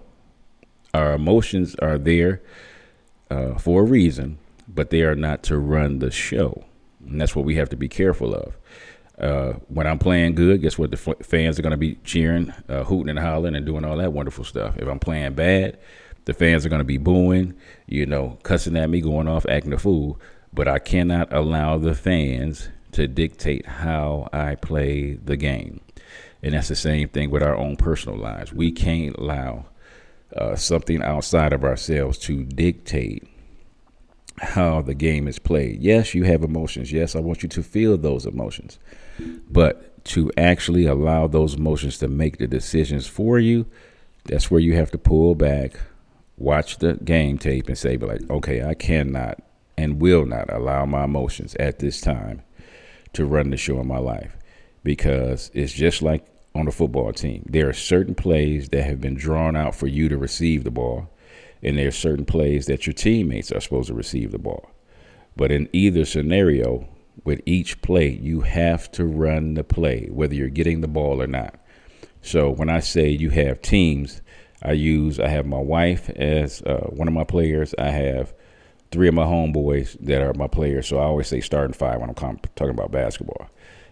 Our 0.94 1.14
emotions 1.14 1.76
are 1.76 1.98
there 1.98 2.42
uh, 3.30 3.56
for 3.56 3.82
a 3.82 3.86
reason, 3.86 4.40
but 4.68 4.90
they 4.90 5.04
are 5.04 5.16
not 5.16 5.44
to 5.44 5.58
run 5.58 6.00
the 6.00 6.12
show. 6.12 6.66
And 7.06 7.22
that's 7.22 7.36
what 7.36 7.46
we 7.46 7.56
have 7.56 7.70
to 7.70 7.76
be 7.76 7.88
careful 7.88 8.34
of. 8.34 8.58
Uh, 9.20 9.54
when 9.68 9.86
I'm 9.86 10.00
playing 10.00 10.34
good, 10.34 10.62
guess 10.62 10.80
what? 10.80 10.90
The 10.90 10.98
fans 10.98 11.60
are 11.60 11.62
going 11.62 11.72
to 11.72 11.78
be 11.78 11.96
cheering, 12.04 12.52
uh, 12.68 12.84
hooting 12.84 13.10
and 13.10 13.20
hollering, 13.20 13.56
and 13.56 13.66
doing 13.66 13.86
all 13.86 13.98
that 13.98 14.14
wonderful 14.14 14.44
stuff. 14.44 14.78
If 14.78 14.88
I'm 14.88 15.00
playing 15.00 15.36
bad, 15.36 15.78
the 16.26 16.34
fans 16.34 16.66
are 16.66 16.70
going 16.70 16.80
to 16.80 16.86
be 16.86 16.98
booing, 16.98 17.56
you 17.88 18.06
know, 18.06 18.38
cussing 18.44 18.78
at 18.78 18.90
me, 18.90 19.02
going 19.02 19.28
off, 19.28 19.46
acting 19.50 19.74
a 19.74 19.78
fool. 19.78 20.20
But 20.54 20.68
I 20.68 20.80
cannot 20.80 21.32
allow 21.32 21.78
the 21.78 21.96
fans 21.96 22.70
to 22.92 23.08
dictate 23.08 23.66
how 23.66 24.30
I 24.34 24.56
play 24.56 25.14
the 25.14 25.38
game. 25.38 25.80
And 26.44 26.54
that's 26.54 26.68
the 26.68 26.76
same 26.76 27.08
thing 27.10 27.30
with 27.30 27.44
our 27.44 27.56
own 27.56 27.76
personal 27.76 28.18
lives. 28.18 28.52
We 28.52 28.72
can't 28.72 29.16
allow 29.18 29.66
uh, 30.36 30.56
something 30.56 31.02
outside 31.02 31.54
of 31.54 31.64
ourselves 31.64 32.18
to 32.20 32.44
dictate 32.44 33.28
how 34.40 34.82
the 34.82 34.96
game 34.96 35.28
is 35.28 35.40
played. 35.40 35.82
Yes, 35.82 36.16
you 36.16 36.24
have 36.24 36.44
emotions. 36.44 36.92
Yes, 36.92 37.16
I 37.16 37.20
want 37.20 37.44
you 37.44 37.50
to 37.50 37.64
feel 37.64 37.98
those 37.98 38.26
emotions. 38.26 38.80
But 39.50 40.04
to 40.06 40.32
actually 40.36 40.86
allow 40.86 41.28
those 41.28 41.54
emotions 41.54 42.00
to 42.00 42.08
make 42.08 42.38
the 42.38 42.48
decisions 42.48 43.08
for 43.08 43.40
you, 43.40 43.68
that's 44.26 44.50
where 44.50 44.60
you 44.60 44.76
have 44.76 44.92
to 44.92 44.98
pull 44.98 45.36
back, 45.36 45.74
watch 46.38 46.78
the 46.78 46.96
game 46.96 47.38
tape, 47.38 47.68
and 47.68 47.78
say, 47.78 47.98
like, 47.98 48.30
okay, 48.30 48.64
I 48.64 48.74
cannot 48.74 49.42
and 49.78 50.02
will 50.02 50.26
not 50.26 50.52
allow 50.52 50.86
my 50.86 51.06
emotions 51.06 51.56
at 51.56 51.80
this 51.80 52.02
time 52.02 52.44
to 53.14 53.26
run 53.26 53.50
the 53.50 53.58
show 53.58 53.80
in 53.80 53.88
my 53.88 53.98
life 53.98 54.38
because 54.84 55.50
it's 55.54 55.74
just 55.74 56.02
like 56.02 56.26
on 56.54 56.68
a 56.68 56.72
football 56.72 57.14
team. 57.14 57.46
There 57.50 57.70
are 57.70 57.74
certain 57.74 58.16
plays 58.16 58.70
that 58.70 58.84
have 58.84 59.02
been 59.02 59.16
drawn 59.16 59.56
out 59.56 59.76
for 59.76 59.88
you 59.88 60.10
to 60.10 60.18
receive 60.18 60.64
the 60.64 60.72
ball, 60.72 61.10
and 61.64 61.78
there 61.78 61.88
are 61.88 61.92
certain 61.92 62.26
plays 62.26 62.66
that 62.66 62.86
your 62.86 62.94
teammates 62.94 63.52
are 63.52 63.62
supposed 63.62 63.88
to 63.88 63.94
receive 63.94 64.32
the 64.32 64.40
ball. 64.40 64.70
But 65.36 65.52
in 65.52 65.70
either 65.72 66.06
scenario, 66.06 66.88
with 67.24 67.42
each 67.46 67.82
play, 67.82 68.10
you 68.10 68.42
have 68.42 68.92
to 68.94 69.06
run 69.06 69.54
the 69.54 69.64
play, 69.64 70.08
whether 70.10 70.34
you're 70.34 70.50
getting 70.50 70.82
the 70.82 70.88
ball 70.88 71.22
or 71.22 71.28
not. 71.28 71.56
So 72.22 72.50
when 72.50 72.70
I 72.70 72.80
say 72.80 73.10
you 73.10 73.30
have 73.32 73.62
teams, 73.62 74.22
I 74.62 74.74
use 74.74 75.20
I 75.20 75.28
have 75.28 75.46
my 75.46 75.60
wife 75.60 76.10
as 76.12 76.62
uh, 76.64 76.88
one 76.90 77.08
of 77.08 77.14
my 77.14 77.24
players. 77.24 77.74
I 77.78 77.90
have 77.90 78.34
three 78.92 79.08
of 79.08 79.14
my 79.14 79.26
homeboys 79.26 79.98
that 80.02 80.22
are 80.22 80.34
my 80.34 80.48
players. 80.48 80.88
So 80.88 80.98
I 80.98 81.04
always 81.04 81.28
say 81.28 81.42
starting 81.42 81.74
five 81.74 82.00
when 82.00 82.10
I'm 82.10 82.16
talking 82.16 82.70
about 82.70 82.92
basketball. 82.92 83.50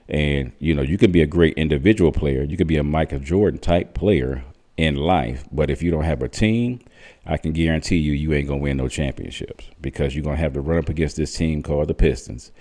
And 0.07 0.51
you 0.59 0.73
know, 0.73 0.81
you 0.81 0.97
can 0.97 1.11
be 1.11 1.21
a 1.21 1.27
great 1.27 1.55
individual 1.55 2.11
player. 2.11 2.43
You 2.43 2.57
can 2.57 2.67
be 2.67 2.77
a 2.77 2.83
Michael 2.83 3.19
Jordan 3.19 3.59
type 3.59 3.93
player 3.93 4.43
in 4.79 4.95
life, 4.95 5.43
but 5.51 5.69
if 5.69 5.83
you 5.83 5.91
don't 5.91 6.05
have 6.05 6.21
a 6.21 6.29
team, 6.29 6.79
I 7.25 7.35
can 7.35 7.51
guarantee 7.51 7.97
you 7.97 8.13
you 8.13 8.33
ain't 8.33 8.47
gonna 8.47 8.61
win 8.61 8.77
no 8.77 8.87
championships 8.87 9.65
because 9.81 10.15
you're 10.15 10.23
gonna 10.23 10.37
have 10.37 10.53
to 10.53 10.61
run 10.61 10.77
up 10.79 10.87
against 10.87 11.17
this 11.17 11.35
team 11.35 11.61
called 11.61 11.89
the 11.89 11.93
Pistons, 11.93 12.51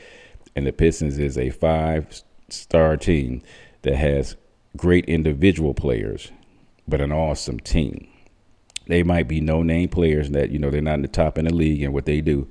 and 0.56 0.66
the 0.66 0.72
Pistons 0.72 1.18
is 1.18 1.38
a 1.38 1.50
five 1.50 2.22
star 2.48 2.96
team 2.96 3.42
that 3.82 3.94
has 3.94 4.36
great 4.76 5.04
individual 5.04 5.74
players, 5.74 6.32
but 6.88 7.00
an 7.00 7.12
awesome 7.12 7.61
team. 7.61 8.09
They 8.87 9.02
might 9.02 9.28
be 9.28 9.40
no 9.40 9.62
name 9.62 9.90
players 9.90 10.30
that, 10.30 10.50
you 10.50 10.59
know, 10.59 10.71
they're 10.71 10.80
not 10.80 10.95
in 10.95 11.02
the 11.02 11.09
top 11.09 11.37
in 11.37 11.45
the 11.45 11.54
league 11.54 11.83
and 11.83 11.92
what 11.92 12.07
they 12.07 12.21
do. 12.21 12.49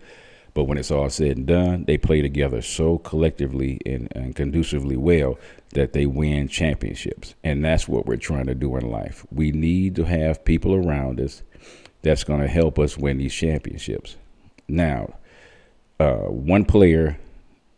But 0.53 0.65
when 0.65 0.77
it's 0.77 0.91
all 0.91 1.09
said 1.09 1.37
and 1.37 1.45
done, 1.45 1.85
they 1.85 1.97
play 1.97 2.21
together 2.21 2.61
so 2.61 2.97
collectively 2.99 3.79
and, 3.85 4.07
and 4.15 4.35
conducively 4.35 4.97
well 4.97 5.37
that 5.73 5.93
they 5.93 6.05
win 6.05 6.47
championships. 6.47 7.35
And 7.43 7.63
that's 7.63 7.87
what 7.87 8.05
we're 8.05 8.17
trying 8.17 8.47
to 8.47 8.55
do 8.55 8.75
in 8.75 8.89
life. 8.89 9.25
We 9.31 9.51
need 9.51 9.95
to 9.97 10.03
have 10.05 10.45
people 10.45 10.73
around 10.73 11.19
us 11.19 11.43
that's 12.01 12.23
going 12.23 12.41
to 12.41 12.47
help 12.47 12.79
us 12.79 12.97
win 12.97 13.17
these 13.17 13.33
championships. 13.33 14.15
Now, 14.67 15.15
uh, 15.99 16.25
one 16.29 16.65
player 16.65 17.19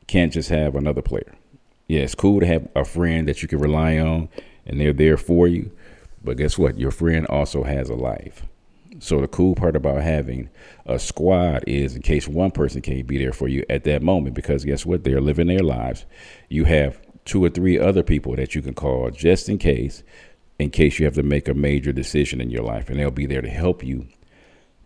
can't 0.08 0.34
just 0.34 0.50
have 0.50 0.76
another 0.76 1.02
player. 1.02 1.36
Yeah, 1.88 2.02
it's 2.02 2.16
cool 2.16 2.40
to 2.40 2.46
have 2.46 2.68
a 2.76 2.86
friend 2.86 3.28
that 3.28 3.42
you 3.42 3.48
can 3.48 3.60
rely 3.60 3.98
on 3.98 4.30
and 4.66 4.80
they're 4.80 4.94
there 4.94 5.18
for 5.18 5.48
you. 5.48 5.72
But 6.24 6.38
guess 6.38 6.58
what? 6.58 6.78
Your 6.78 6.92
friend 6.92 7.26
also 7.28 7.64
has 7.64 7.90
a 7.90 7.96
life. 7.96 8.44
So 9.00 9.22
the 9.22 9.28
cool 9.28 9.56
part 9.56 9.76
about 9.76 10.02
having 10.02 10.50
a 10.86 11.00
squad 11.00 11.64
is 11.68 11.96
in 11.96 12.02
case 12.02 12.28
one 12.28 12.52
person 12.52 12.82
can't 12.82 13.08
be 13.08 13.18
there 13.18 13.32
for 13.32 13.48
you 13.48 13.64
at 13.70 13.86
that 13.86 14.02
moment, 14.02 14.36
because 14.36 14.66
guess 14.66 14.86
what? 14.86 15.04
They're 15.04 15.22
living 15.22 15.48
their 15.48 15.60
lives. 15.60 16.06
You 16.50 16.66
have 16.66 17.00
two 17.24 17.44
or 17.44 17.50
three 17.50 17.80
other 17.80 18.04
people 18.04 18.36
that 18.36 18.56
you 18.56 18.62
can 18.62 18.74
call 18.74 19.10
just 19.12 19.48
in 19.48 19.58
case, 19.58 20.04
in 20.58 20.72
case 20.72 21.00
you 21.00 21.06
have 21.06 21.14
to 21.16 21.24
make 21.24 21.48
a 21.48 21.54
major 21.54 21.94
decision 21.94 22.42
in 22.42 22.50
your 22.50 22.64
life, 22.64 22.90
and 22.90 23.00
they'll 23.00 23.12
be 23.12 23.28
there 23.28 23.42
to 23.42 23.50
help 23.50 23.84
you 23.84 24.08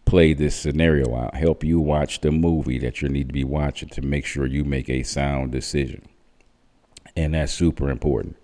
play 0.05 0.33
this 0.33 0.55
scenario 0.55 1.15
out, 1.15 1.33
help 1.33 1.63
you 1.63 1.79
watch 1.79 2.21
the 2.21 2.29
movie 2.29 2.77
that 2.77 3.01
you 3.01 3.09
need 3.09 3.29
to 3.29 3.33
be 3.33 3.45
watching 3.45 3.89
to 3.89 4.01
make 4.01 4.25
sure 4.25 4.45
you 4.45 4.63
make 4.63 4.89
a 4.89 5.01
sound 5.01 5.51
decision. 5.51 6.05
And 7.15 7.33
that's 7.33 7.53
super 7.53 7.89
important 7.89 8.35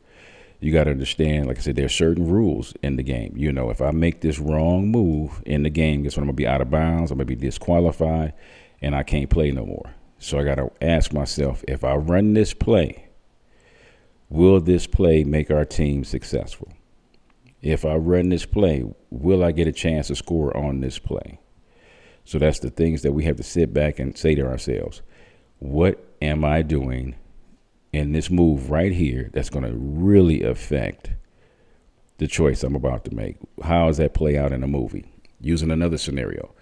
you 0.59 0.73
got 0.73 0.85
to 0.85 0.91
understand, 0.91 1.47
like 1.47 1.57
I 1.57 1.61
said, 1.61 1.75
there's 1.75 1.95
certain 1.95 2.29
rules 2.29 2.73
in 2.83 2.97
the 2.97 3.03
game. 3.03 3.33
You 3.37 3.51
know, 3.51 3.69
if 3.69 3.81
I 3.81 3.91
make 3.91 4.21
this 4.21 4.39
wrong 4.39 4.89
move 4.89 5.41
in 5.45 5.63
the 5.63 5.69
game, 5.69 6.03
guess 6.03 6.17
what? 6.17 6.23
I'm 6.23 6.27
gonna 6.27 6.33
be 6.33 6.47
out 6.47 6.61
of 6.61 6.69
bounds. 6.69 7.11
I'm 7.11 7.17
gonna 7.17 7.25
be 7.25 7.35
disqualified, 7.35 8.33
and 8.81 8.95
I 8.95 9.03
can't 9.03 9.29
play 9.29 9.51
no 9.51 9.65
more. 9.65 9.93
So 10.19 10.37
I 10.37 10.43
got 10.43 10.55
to 10.55 10.69
ask 10.81 11.13
myself, 11.13 11.63
if 11.67 11.83
I 11.85 11.95
run 11.95 12.33
this 12.33 12.53
play, 12.53 13.07
will 14.29 14.59
this 14.59 14.85
play 14.85 15.23
make 15.23 15.49
our 15.49 15.63
team 15.63 16.03
successful? 16.03 16.73
If 17.61 17.85
I 17.85 17.95
run 17.95 18.29
this 18.29 18.45
play, 18.45 18.83
will 19.09 19.43
I 19.43 19.51
get 19.53 19.67
a 19.67 19.71
chance 19.71 20.07
to 20.07 20.15
score 20.15 20.55
on 20.55 20.81
this 20.81 20.99
play? 20.99 21.39
So 22.25 22.37
that's 22.37 22.59
the 22.59 22.69
things 22.69 23.01
that 23.01 23.13
we 23.13 23.23
have 23.23 23.37
to 23.37 23.43
sit 23.43 23.73
back 23.73 23.97
and 23.97 24.17
say 24.17 24.35
to 24.35 24.45
ourselves. 24.45 25.01
What 25.59 26.05
am 26.21 26.43
I 26.43 26.61
doing 26.61 27.15
in 27.91 28.11
this 28.11 28.29
move 28.29 28.69
right 28.69 28.91
here 28.91 29.29
that's 29.33 29.49
going 29.49 29.65
to 29.65 29.73
really 29.75 30.43
affect 30.43 31.11
the 32.17 32.27
choice 32.27 32.63
I'm 32.63 32.75
about 32.75 33.05
to 33.05 33.15
make. 33.15 33.37
How 33.63 33.87
does 33.87 33.97
that 33.97 34.13
play 34.13 34.37
out 34.37 34.51
in 34.51 34.63
a 34.63 34.67
movie? 34.67 35.11
Using 35.41 35.71
another 35.71 35.97
scenario. 35.97 36.53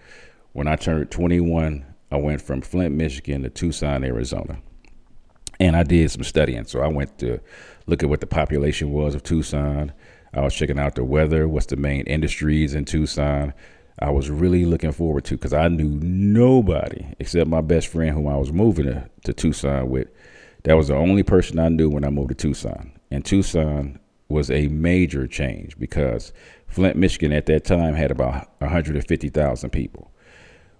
When 0.54 0.68
I 0.68 0.76
turned 0.76 1.12
21, 1.12 1.86
I 2.12 2.18
went 2.18 2.42
from 2.42 2.62
Flint, 2.62 2.96
Michigan 2.96 3.44
to 3.44 3.50
Tucson, 3.50 4.04
Arizona. 4.04 4.60
And 5.60 5.76
I 5.76 5.84
did 5.84 6.12
some 6.12 6.24
studying. 6.24 6.66
So 6.66 6.82
I 6.82 6.88
went 6.88 7.18
to 7.20 7.40
look 7.88 8.04
at 8.04 8.10
what 8.10 8.22
the 8.22 8.28
population 8.28 8.92
was 8.92 9.16
of 9.16 9.24
Tucson. 9.24 9.92
I 10.34 10.42
was 10.42 10.54
checking 10.54 10.80
out 10.80 10.96
the 10.96 11.04
weather, 11.04 11.48
what's 11.48 11.66
the 11.66 11.76
main 11.76 12.04
industries 12.04 12.76
in 12.76 12.86
Tucson. 12.86 13.54
I 14.00 14.12
was 14.12 14.30
really 14.30 14.66
looking 14.66 14.92
forward 14.92 15.26
to 15.26 15.36
because 15.36 15.54
I 15.54 15.68
knew 15.70 16.00
nobody 16.02 17.06
except 17.20 17.50
my 17.50 17.62
best 17.62 17.88
friend 17.88 18.12
whom 18.12 18.28
I 18.28 18.38
was 18.38 18.52
moving 18.52 18.86
to, 18.86 19.10
to 19.24 19.34
Tucson 19.34 19.90
with 19.90 20.10
that 20.68 20.76
was 20.76 20.90
the 20.90 20.96
only 20.96 21.24
person 21.24 21.60
I 21.60 21.70
knew 21.70 21.90
when 21.90 22.04
I 22.04 22.10
moved 22.10 22.30
to 22.30 22.36
Tucson. 22.36 22.92
And 23.10 23.24
Tucson 23.24 24.00
was 24.28 24.52
a 24.52 24.68
major 24.68 25.26
change 25.26 25.80
because 25.80 26.34
Flint, 26.68 26.98
Michigan 26.98 27.32
at 27.32 27.46
that 27.46 27.64
time 27.64 27.94
had 27.94 28.12
about 28.12 28.50
150,000 28.60 29.70
people. 29.70 30.12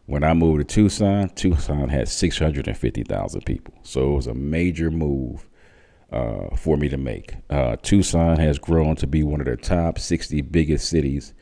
When 0.06 0.26
I 0.26 0.34
moved 0.34 0.60
to 0.60 0.76
Tucson, 0.76 1.30
Tucson 1.30 1.88
had 1.88 2.10
650,000 2.10 3.46
people. 3.46 3.74
So 3.84 4.12
it 4.12 4.16
was 4.16 4.28
a 4.28 4.34
major 4.34 4.92
move 4.92 5.48
uh, 6.12 6.54
for 6.58 6.76
me 6.76 6.90
to 6.90 6.98
make. 6.98 7.36
Uh, 7.50 7.78
Tucson 7.82 8.40
has 8.40 8.60
grown 8.60 8.98
to 8.98 9.08
be 9.08 9.24
one 9.24 9.40
of 9.40 9.46
the 9.46 9.56
top 9.56 10.00
60 10.00 10.42
biggest 10.42 10.90
cities 10.90 11.34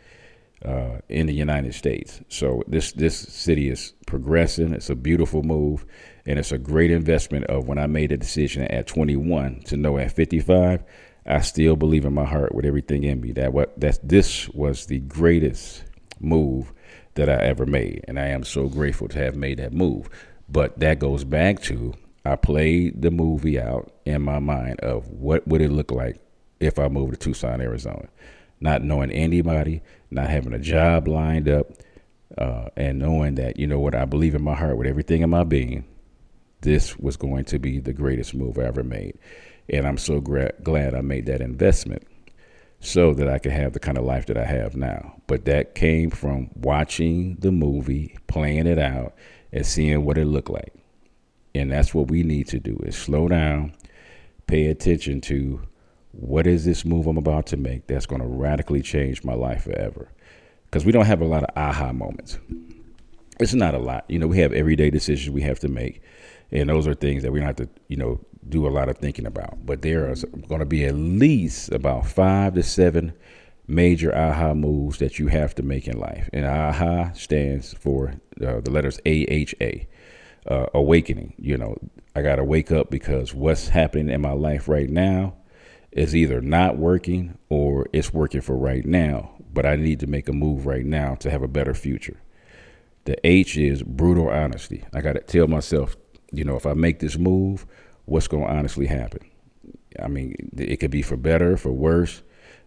uh, 0.64 1.00
in 1.10 1.26
the 1.26 1.34
United 1.34 1.74
States. 1.74 2.22
So 2.30 2.62
this 2.68 2.92
this 2.92 3.18
city 3.18 3.70
is 3.70 3.94
progressing. 4.06 4.74
It's 4.74 4.90
a 4.90 4.96
beautiful 4.96 5.44
move, 5.44 5.86
and 6.26 6.40
it's 6.40 6.52
a 6.52 6.58
great 6.58 6.92
investment. 6.92 7.46
Of 7.46 7.68
when 7.68 7.78
I 7.78 7.88
made 7.88 8.12
a 8.12 8.18
decision 8.18 8.64
at 8.64 8.88
21 8.88 9.62
to 9.66 9.78
know 9.78 9.98
at 9.98 10.12
55, 10.12 10.84
I 11.26 11.42
still 11.42 11.76
believe 11.76 12.06
in 12.06 12.14
my 12.14 12.26
heart 12.26 12.54
with 12.54 12.66
everything 12.66 13.04
in 13.04 13.22
me 13.22 13.32
that 13.34 13.54
what 13.54 13.80
that 13.80 14.00
this 14.08 14.50
was 14.50 14.86
the 14.86 15.00
greatest 15.00 15.84
move 16.20 16.72
that 17.16 17.30
I 17.30 17.36
ever 17.36 17.66
made, 17.66 18.04
and 18.08 18.20
I 18.20 18.28
am 18.28 18.44
so 18.44 18.68
grateful 18.68 19.08
to 19.10 19.20
have 19.20 19.36
made 19.36 19.60
that 19.60 19.74
move. 19.74 20.10
But 20.50 20.80
that 20.80 21.00
goes 21.00 21.24
back 21.24 21.62
to 21.64 21.94
I 22.24 22.36
played 22.36 23.02
the 23.02 23.12
movie 23.12 23.60
out 23.60 23.92
in 24.06 24.22
my 24.22 24.40
mind 24.40 24.80
of 24.82 25.10
what 25.10 25.48
would 25.48 25.62
it 25.62 25.72
look 25.72 25.92
like 25.92 26.20
if 26.60 26.80
I 26.80 26.88
moved 26.88 27.14
to 27.14 27.20
Tucson, 27.20 27.62
Arizona 27.62 28.08
not 28.60 28.84
knowing 28.84 29.12
anybody, 29.12 29.82
not 30.12 30.30
having 30.30 30.54
a 30.54 30.60
job 30.60 31.08
lined 31.08 31.50
up, 31.50 31.68
uh, 32.38 32.68
and 32.76 33.00
knowing 33.00 33.36
that, 33.36 33.58
you 33.58 33.68
know 33.68 33.80
what, 33.80 33.96
I 33.96 34.06
believe 34.06 34.36
in 34.36 34.44
my 34.44 34.56
heart 34.56 34.78
with 34.78 34.88
everything 34.88 35.22
in 35.22 35.30
my 35.30 35.44
being, 35.44 35.86
this 36.66 36.98
was 37.00 37.16
going 37.16 37.46
to 37.46 37.60
be 37.60 37.80
the 37.80 37.94
greatest 37.94 38.34
move 38.34 38.58
I 38.58 38.64
ever 38.64 38.84
made. 38.84 39.18
And 39.70 39.88
I'm 39.88 39.98
so 39.98 40.20
gra- 40.20 40.54
glad 40.62 40.94
I 40.94 41.02
made 41.02 41.28
that 41.28 41.42
investment 41.42 42.04
so 42.82 43.14
that 43.14 43.30
I 43.30 43.40
could 43.40 43.54
have 43.54 43.74
the 43.74 43.80
kind 43.80 43.98
of 43.98 44.04
life 44.04 44.26
that 44.26 44.38
I 44.38 44.46
have 44.46 44.76
now. 44.76 45.16
But 45.28 45.46
that 45.46 45.76
came 45.76 46.10
from 46.10 46.50
watching 46.56 47.38
the 47.40 47.52
movie, 47.52 48.18
playing 48.28 48.68
it 48.68 48.78
out, 48.78 49.16
and 49.54 49.66
seeing 49.66 50.04
what 50.04 50.18
it 50.18 50.26
looked 50.26 50.50
like. 50.50 50.74
And 51.56 51.72
that's 51.72 51.94
what 51.94 52.10
we 52.10 52.24
need 52.24 52.48
to 52.50 52.60
do 52.60 52.78
is 52.84 52.98
slow 52.98 53.30
down, 53.30 53.74
pay 54.46 54.68
attention 54.68 55.22
to 55.22 55.62
what 56.12 56.48
is 56.48 56.66
this 56.66 56.86
move 56.86 57.08
I'm 57.08 57.18
about 57.18 57.46
to 57.48 57.58
make 57.58 57.88
that's 57.88 58.06
going 58.06 58.22
to 58.22 58.28
radically 58.28 58.82
change 58.82 59.24
my 59.24 59.34
life 59.34 59.64
forever? 59.64 60.10
Because 60.66 60.86
we 60.86 60.92
don't 60.92 61.06
have 61.06 61.22
a 61.22 61.26
lot 61.26 61.44
of 61.44 61.50
aha 61.56 61.92
moments. 61.92 62.38
It's 63.40 63.54
not 63.54 63.74
a 63.74 63.80
lot. 63.80 64.06
You 64.08 64.20
know, 64.20 64.28
we 64.28 64.40
have 64.40 64.54
everyday 64.54 64.90
decisions 64.90 65.30
we 65.30 65.42
have 65.42 65.60
to 65.60 65.68
make. 65.68 66.02
And 66.56 66.70
those 66.70 66.88
are 66.88 66.94
things 66.94 67.22
that 67.24 67.34
we 67.34 67.40
don't 67.40 67.48
have 67.48 67.56
to, 67.58 67.70
you 67.90 67.98
know, 67.98 68.20
do 68.48 68.66
a 68.66 68.70
lot 68.70 68.88
of 68.88 68.98
thinking 68.98 69.26
about. 69.26 69.66
But 69.66 69.82
there 69.82 70.10
are 70.10 70.16
going 70.48 70.60
to 70.60 70.66
be 70.66 70.86
at 70.86 70.96
least 70.96 71.72
about 71.72 72.08
five 72.08 72.54
to 72.54 72.64
seven 72.64 73.14
major 73.68 74.16
aha 74.16 74.54
moves 74.54 75.00
that 75.00 75.20
you 75.20 75.28
have 75.28 75.54
to 75.56 75.64
make 75.64 75.88
in 75.88 76.00
life. 76.00 76.30
And 76.32 76.46
aha 76.46 77.12
stands 77.14 77.74
for 77.74 78.14
uh, 78.42 78.62
the 78.62 78.72
letters 78.72 79.00
AHA, 79.06 79.86
uh, 80.48 80.68
awakening. 80.74 81.34
You 81.38 81.58
know, 81.58 81.78
I 82.16 82.22
got 82.22 82.38
to 82.38 82.44
wake 82.46 82.72
up 82.72 82.90
because 82.90 83.34
what's 83.34 83.68
happening 83.68 84.10
in 84.10 84.22
my 84.22 84.32
life 84.32 84.70
right 84.70 84.90
now 84.90 85.34
is 85.92 86.16
either 86.16 86.40
not 86.40 86.78
working 86.78 87.38
or 87.50 87.88
it's 87.92 88.14
working 88.14 88.42
for 88.42 88.56
right 88.56 88.86
now, 88.86 89.32
but 89.54 89.66
I 89.66 89.76
need 89.76 90.00
to 90.02 90.08
make 90.08 90.30
a 90.30 90.34
move 90.34 90.66
right 90.66 90.86
now 90.86 91.16
to 91.16 91.30
have 91.30 91.42
a 91.42 91.48
better 91.50 91.74
future. 91.74 92.22
The 93.06 93.16
H 93.28 93.58
is 93.58 93.84
brutal 93.84 94.30
honesty. 94.30 94.84
I 94.94 95.02
got 95.02 95.14
to 95.14 95.20
tell 95.20 95.48
myself, 95.48 95.96
you 96.32 96.44
know, 96.44 96.56
if 96.56 96.66
I 96.66 96.74
make 96.74 97.00
this 97.00 97.18
move, 97.18 97.66
what's 98.06 98.28
going 98.28 98.44
to 98.44 98.50
honestly 98.50 98.88
happen? 98.88 99.22
I 100.02 100.08
mean, 100.08 100.36
it 100.58 100.78
could 100.78 100.92
be 100.92 101.02
for 101.02 101.18
better, 101.18 101.58
for 101.58 101.72
worse, 101.72 102.22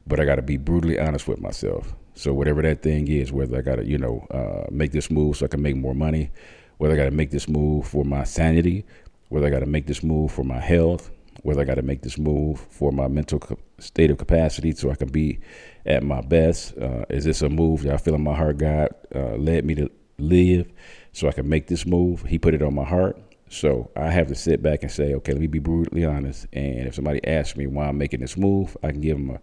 but 0.06 0.18
I 0.18 0.24
got 0.24 0.36
to 0.36 0.42
be 0.42 0.56
brutally 0.56 0.98
honest 0.98 1.28
with 1.28 1.40
myself. 1.40 1.94
So 2.14 2.32
whatever 2.32 2.62
that 2.62 2.82
thing 2.82 3.08
is, 3.08 3.32
whether 3.32 3.58
I 3.58 3.60
got 3.60 3.76
to, 3.76 3.86
you 3.86 3.98
know, 3.98 4.26
uh, 4.30 4.66
make 4.70 4.92
this 4.92 5.10
move 5.10 5.36
so 5.36 5.44
I 5.44 5.48
can 5.48 5.62
make 5.62 5.76
more 5.76 5.94
money, 5.94 6.30
whether 6.78 6.94
I 6.94 6.96
got 6.96 7.04
to 7.04 7.10
make 7.10 7.30
this 7.30 7.48
move 7.48 7.86
for 7.86 8.04
my 8.04 8.24
sanity, 8.24 8.84
whether 9.28 9.46
I 9.46 9.50
got 9.50 9.60
to 9.60 9.66
make 9.66 9.86
this 9.86 10.02
move 10.02 10.32
for 10.32 10.44
my 10.44 10.58
health, 10.58 11.10
whether 11.42 11.60
I 11.60 11.64
got 11.64 11.76
to 11.76 11.82
make 11.82 12.02
this 12.02 12.18
move 12.18 12.60
for 12.70 12.90
my 12.90 13.08
mental 13.08 13.40
state 13.78 14.10
of 14.10 14.18
capacity 14.18 14.72
so 14.72 14.90
I 14.90 14.96
can 14.96 15.08
be 15.08 15.38
at 15.86 16.02
my 16.02 16.20
best. 16.20 16.76
Uh, 16.76 17.04
is 17.08 17.24
this 17.24 17.42
a 17.42 17.48
move 17.48 17.82
that 17.82 17.94
I 17.94 17.96
feel 17.98 18.14
in 18.14 18.22
my 18.22 18.34
heart 18.34 18.58
God 18.58 18.88
uh, 19.14 19.36
led 19.36 19.64
me 19.64 19.74
to 19.76 19.90
live 20.18 20.70
so 21.12 21.28
I 21.28 21.32
can 21.32 21.48
make 21.48 21.68
this 21.68 21.86
move? 21.86 22.22
He 22.22 22.38
put 22.38 22.54
it 22.54 22.62
on 22.62 22.74
my 22.74 22.84
heart. 22.84 23.16
So 23.50 23.90
I 23.96 24.10
have 24.10 24.28
to 24.28 24.34
sit 24.34 24.62
back 24.62 24.82
and 24.82 24.92
say, 24.92 25.14
okay, 25.14 25.32
let 25.32 25.40
me 25.40 25.46
be 25.46 25.58
brutally 25.58 26.04
honest. 26.04 26.46
And 26.52 26.86
if 26.86 26.94
somebody 26.94 27.26
asks 27.26 27.56
me 27.56 27.66
why 27.66 27.86
I'm 27.86 27.98
making 27.98 28.20
this 28.20 28.36
move, 28.36 28.76
I 28.82 28.90
can 28.90 29.00
give 29.00 29.16
them 29.16 29.30
a 29.30 29.40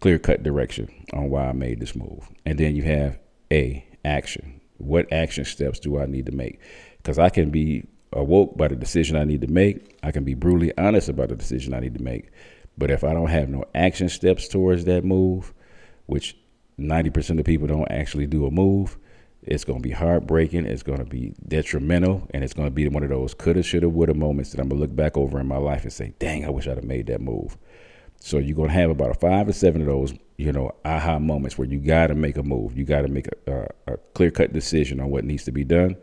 clear 0.00 0.18
cut 0.18 0.42
direction 0.42 0.88
on 1.12 1.30
why 1.30 1.48
I 1.48 1.52
made 1.52 1.80
this 1.80 1.96
move. 1.96 2.28
And 2.46 2.58
then 2.58 2.76
you 2.76 2.82
have 2.84 3.18
A, 3.52 3.84
action. 4.04 4.60
What 4.78 5.12
action 5.12 5.44
steps 5.44 5.78
do 5.78 5.98
I 5.98 6.06
need 6.06 6.26
to 6.26 6.32
make? 6.32 6.60
Because 6.98 7.18
I 7.18 7.28
can 7.28 7.50
be 7.50 7.86
awoke 8.12 8.56
by 8.56 8.68
the 8.68 8.76
decision 8.76 9.16
I 9.16 9.24
need 9.24 9.40
to 9.40 9.48
make. 9.48 9.98
I 10.02 10.12
can 10.12 10.24
be 10.24 10.34
brutally 10.34 10.76
honest 10.78 11.08
about 11.08 11.28
the 11.28 11.36
decision 11.36 11.74
I 11.74 11.80
need 11.80 11.94
to 11.94 12.02
make. 12.02 12.30
But 12.78 12.90
if 12.90 13.04
I 13.04 13.12
don't 13.12 13.28
have 13.28 13.48
no 13.48 13.64
action 13.74 14.08
steps 14.08 14.48
towards 14.48 14.84
that 14.84 15.04
move, 15.04 15.52
which 16.06 16.36
90% 16.78 17.38
of 17.38 17.44
people 17.44 17.66
don't 17.66 17.90
actually 17.90 18.26
do 18.26 18.46
a 18.46 18.50
move, 18.50 18.98
it's 19.46 19.64
going 19.64 19.78
to 19.78 19.82
be 19.82 19.90
heartbreaking. 19.90 20.64
It's 20.66 20.82
going 20.82 20.98
to 20.98 21.04
be 21.04 21.34
detrimental. 21.46 22.26
And 22.32 22.42
it's 22.42 22.54
going 22.54 22.66
to 22.66 22.74
be 22.74 22.88
one 22.88 23.02
of 23.02 23.10
those 23.10 23.34
coulda, 23.34 23.62
shoulda, 23.62 23.88
woulda 23.88 24.14
moments 24.14 24.50
that 24.50 24.60
I'm 24.60 24.68
going 24.68 24.80
to 24.80 24.86
look 24.86 24.96
back 24.96 25.16
over 25.16 25.38
in 25.38 25.46
my 25.46 25.58
life 25.58 25.82
and 25.82 25.92
say, 25.92 26.14
dang, 26.18 26.44
I 26.44 26.50
wish 26.50 26.66
I'd 26.66 26.76
have 26.76 26.84
made 26.84 27.06
that 27.08 27.20
move. 27.20 27.56
So 28.20 28.38
you're 28.38 28.56
going 28.56 28.68
to 28.68 28.74
have 28.74 28.90
about 28.90 29.10
a 29.10 29.14
five 29.14 29.48
or 29.48 29.52
seven 29.52 29.82
of 29.82 29.86
those, 29.86 30.14
you 30.38 30.50
know, 30.50 30.72
aha 30.84 31.18
moments 31.18 31.58
where 31.58 31.68
you 31.68 31.78
got 31.78 32.06
to 32.06 32.14
make 32.14 32.38
a 32.38 32.42
move. 32.42 32.76
You 32.76 32.84
got 32.84 33.02
to 33.02 33.08
make 33.08 33.28
a, 33.46 33.68
a, 33.86 33.96
clear 34.14 34.30
cut 34.30 34.52
decision 34.52 34.98
on 34.98 35.10
what 35.10 35.24
needs 35.24 35.44
to 35.44 35.52
be 35.52 35.64
done. 35.64 35.96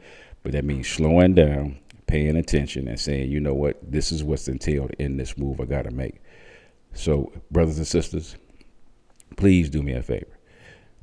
But 0.44 0.52
that 0.52 0.64
means 0.64 0.88
slowing 0.88 1.34
down, 1.34 1.80
paying 2.06 2.38
attention, 2.38 2.88
and 2.88 3.00
saying, 3.00 3.32
you 3.32 3.40
know 3.40 3.56
what, 3.56 3.80
this 3.92 4.12
is 4.12 4.24
what's 4.24 4.48
entailed 4.48 4.92
in 5.00 5.18
this 5.18 5.38
move 5.38 5.60
I 5.60 5.66
got 5.66 5.86
to 5.86 5.92
make. 5.92 6.22
So, 6.94 7.32
brothers 7.50 7.78
and 7.78 7.88
sisters, 7.88 8.36
please 9.38 9.70
do 9.70 9.82
me 9.82 9.94
a 9.94 10.04
favor 10.04 10.38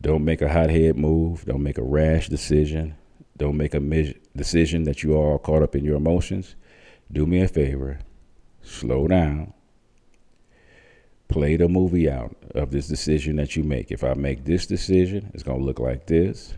don't 0.01 0.25
make 0.25 0.43
a 0.43 0.49
hothead 0.49 0.97
move. 0.97 1.45
Don't 1.45 1.63
make 1.63 1.79
a 1.79 1.83
rash 1.83 2.29
decision. 2.29 2.95
Don't 3.37 3.57
make 3.57 3.75
a 3.75 4.15
decision 4.37 4.85
that 4.85 5.03
you 5.03 5.19
are 5.21 5.39
caught 5.39 5.63
up 5.63 5.75
in 5.75 5.85
your 5.85 5.97
emotions. 5.97 6.55
Do 7.11 7.27
me 7.27 7.41
a 7.41 7.49
favor. 7.49 7.99
Slow 8.63 9.09
down. 9.09 9.53
Play 11.29 11.57
the 11.57 11.69
movie 11.69 12.09
out 12.09 12.37
of 12.55 12.71
this 12.71 12.89
decision 12.89 13.37
that 13.37 13.57
you 13.57 13.65
make. 13.65 13.91
If 13.91 14.05
I 14.05 14.15
make 14.15 14.45
this 14.45 14.67
decision, 14.67 15.31
it's 15.35 15.43
going 15.43 15.59
to 15.59 15.65
look 15.65 15.79
like 15.81 16.07
this. 16.07 16.55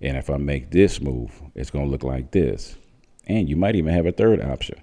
And 0.00 0.16
if 0.16 0.30
I 0.30 0.36
make 0.36 0.70
this 0.70 1.00
move, 1.00 1.42
it's 1.54 1.70
going 1.70 1.86
to 1.86 1.90
look 1.90 2.04
like 2.04 2.32
this. 2.32 2.76
And 3.26 3.48
you 3.48 3.56
might 3.56 3.76
even 3.76 3.94
have 3.94 4.06
a 4.06 4.12
third 4.12 4.42
option. 4.42 4.80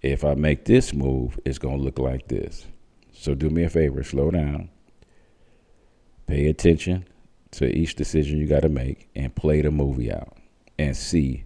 If 0.00 0.24
I 0.24 0.34
make 0.34 0.64
this 0.64 0.94
move, 0.94 1.38
it's 1.44 1.58
going 1.58 1.78
to 1.78 1.84
look 1.84 1.98
like 1.98 2.28
this. 2.28 2.66
So 3.12 3.34
do 3.34 3.50
me 3.50 3.64
a 3.64 3.70
favor, 3.70 4.02
slow 4.02 4.30
down 4.30 4.70
Pay 6.26 6.48
attention 6.48 7.06
to 7.52 7.66
each 7.66 7.94
decision 7.96 8.38
you 8.38 8.46
got 8.46 8.62
to 8.62 8.68
make 8.68 9.08
and 9.14 9.34
play 9.34 9.60
the 9.60 9.70
movie 9.70 10.12
out 10.12 10.36
and 10.78 10.96
see 10.96 11.44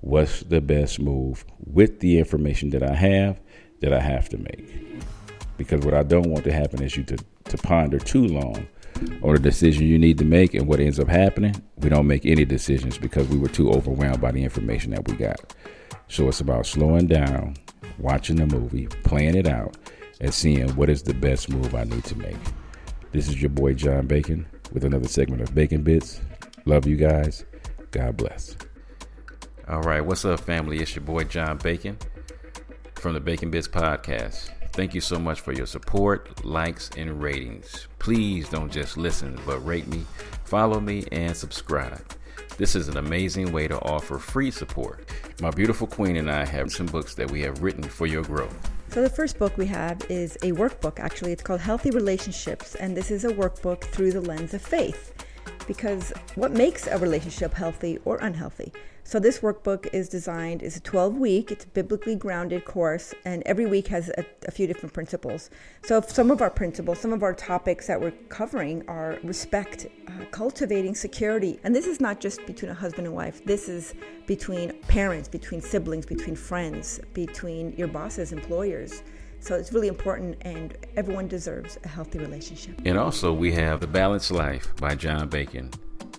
what's 0.00 0.40
the 0.42 0.60
best 0.60 1.00
move 1.00 1.44
with 1.58 2.00
the 2.00 2.18
information 2.18 2.70
that 2.70 2.82
I 2.82 2.94
have 2.94 3.40
that 3.80 3.92
I 3.92 4.00
have 4.00 4.28
to 4.30 4.38
make. 4.38 5.02
Because 5.56 5.84
what 5.84 5.94
I 5.94 6.02
don't 6.02 6.30
want 6.30 6.44
to 6.44 6.52
happen 6.52 6.82
is 6.82 6.96
you 6.96 7.04
to, 7.04 7.16
to 7.44 7.58
ponder 7.58 7.98
too 7.98 8.26
long 8.26 8.66
on 9.22 9.34
a 9.34 9.38
decision 9.38 9.86
you 9.86 9.98
need 9.98 10.18
to 10.18 10.24
make 10.24 10.54
and 10.54 10.66
what 10.66 10.80
ends 10.80 10.98
up 10.98 11.08
happening, 11.08 11.54
we 11.76 11.88
don't 11.88 12.06
make 12.06 12.26
any 12.26 12.44
decisions 12.44 12.98
because 12.98 13.26
we 13.28 13.38
were 13.38 13.48
too 13.48 13.70
overwhelmed 13.70 14.20
by 14.20 14.30
the 14.30 14.42
information 14.42 14.90
that 14.92 15.06
we 15.08 15.16
got. 15.16 15.54
So 16.08 16.28
it's 16.28 16.40
about 16.40 16.66
slowing 16.66 17.06
down, 17.06 17.56
watching 17.98 18.36
the 18.36 18.46
movie, 18.46 18.86
playing 19.04 19.36
it 19.36 19.46
out, 19.46 19.76
and 20.20 20.32
seeing 20.32 20.68
what 20.76 20.90
is 20.90 21.02
the 21.02 21.14
best 21.14 21.48
move 21.48 21.74
I 21.74 21.84
need 21.84 22.04
to 22.04 22.16
make. 22.16 22.36
This 23.12 23.28
is 23.28 23.42
your 23.42 23.50
boy 23.50 23.74
John 23.74 24.06
Bacon 24.06 24.46
with 24.72 24.84
another 24.84 25.08
segment 25.08 25.42
of 25.42 25.52
Bacon 25.52 25.82
Bitz. 25.82 26.20
Love 26.64 26.86
you 26.86 26.94
guys. 26.94 27.44
God 27.90 28.16
bless. 28.16 28.56
All 29.66 29.82
right, 29.82 30.00
what's 30.00 30.24
up, 30.24 30.38
family? 30.38 30.78
It's 30.78 30.94
your 30.94 31.04
boy 31.04 31.24
John 31.24 31.58
Bacon 31.58 31.98
from 32.94 33.14
the 33.14 33.20
Bacon 33.20 33.50
Bitz 33.50 33.68
Podcast. 33.68 34.50
Thank 34.74 34.94
you 34.94 35.00
so 35.00 35.18
much 35.18 35.40
for 35.40 35.52
your 35.52 35.66
support, 35.66 36.44
likes, 36.44 36.88
and 36.96 37.20
ratings. 37.20 37.88
Please 37.98 38.48
don't 38.48 38.70
just 38.70 38.96
listen, 38.96 39.36
but 39.44 39.58
rate 39.66 39.88
me, 39.88 40.04
follow 40.44 40.78
me, 40.78 41.04
and 41.10 41.36
subscribe. 41.36 42.14
This 42.58 42.76
is 42.76 42.86
an 42.86 42.96
amazing 42.96 43.50
way 43.50 43.66
to 43.66 43.80
offer 43.80 44.18
free 44.18 44.52
support. 44.52 45.08
My 45.40 45.50
beautiful 45.50 45.88
queen 45.88 46.14
and 46.14 46.30
I 46.30 46.44
have 46.44 46.70
some 46.70 46.86
books 46.86 47.16
that 47.16 47.28
we 47.28 47.40
have 47.42 47.60
written 47.60 47.82
for 47.82 48.06
your 48.06 48.22
growth. 48.22 48.70
So, 48.90 49.02
the 49.02 49.08
first 49.08 49.38
book 49.38 49.56
we 49.56 49.66
have 49.66 50.04
is 50.08 50.34
a 50.42 50.50
workbook, 50.50 50.98
actually. 50.98 51.30
It's 51.30 51.44
called 51.44 51.60
Healthy 51.60 51.92
Relationships, 51.92 52.74
and 52.74 52.96
this 52.96 53.12
is 53.12 53.24
a 53.24 53.28
workbook 53.28 53.82
through 53.82 54.10
the 54.10 54.20
lens 54.20 54.52
of 54.52 54.62
faith. 54.62 55.14
Because 55.70 56.12
what 56.34 56.50
makes 56.50 56.88
a 56.88 56.98
relationship 56.98 57.54
healthy 57.54 58.00
or 58.04 58.16
unhealthy? 58.16 58.72
So 59.04 59.20
this 59.20 59.38
workbook 59.38 59.86
is 59.92 60.08
designed, 60.08 60.64
is 60.64 60.76
a 60.76 60.80
12 60.80 61.14
week, 61.14 61.52
it's 61.52 61.64
a 61.64 61.68
biblically 61.68 62.16
grounded 62.16 62.64
course, 62.64 63.14
and 63.24 63.44
every 63.46 63.66
week 63.66 63.86
has 63.86 64.08
a, 64.18 64.26
a 64.48 64.50
few 64.50 64.66
different 64.66 64.92
principles. 64.92 65.48
So 65.84 66.00
some 66.00 66.32
of 66.32 66.42
our 66.42 66.50
principles, 66.50 66.98
some 66.98 67.12
of 67.12 67.22
our 67.22 67.32
topics 67.32 67.86
that 67.86 68.00
we're 68.00 68.10
covering 68.30 68.82
are 68.88 69.20
respect, 69.22 69.86
uh, 70.08 70.24
cultivating 70.32 70.96
security. 70.96 71.60
And 71.62 71.72
this 71.72 71.86
is 71.86 72.00
not 72.00 72.18
just 72.18 72.44
between 72.46 72.72
a 72.72 72.74
husband 72.74 73.06
and 73.06 73.14
wife, 73.14 73.44
this 73.44 73.68
is 73.68 73.94
between 74.26 74.72
parents, 74.88 75.28
between 75.28 75.60
siblings, 75.60 76.04
between 76.04 76.34
friends, 76.34 76.98
between 77.14 77.74
your 77.76 77.86
bosses, 77.86 78.32
employers. 78.32 79.04
So 79.40 79.54
it's 79.54 79.72
really 79.72 79.88
important, 79.88 80.36
and 80.42 80.76
everyone 80.96 81.26
deserves 81.26 81.78
a 81.82 81.88
healthy 81.88 82.18
relationship. 82.18 82.78
And 82.84 82.98
also, 82.98 83.32
we 83.32 83.52
have 83.52 83.80
The 83.80 83.86
Balanced 83.86 84.30
Life 84.30 84.74
by 84.76 84.94
John 84.94 85.28
Bacon. 85.28 85.70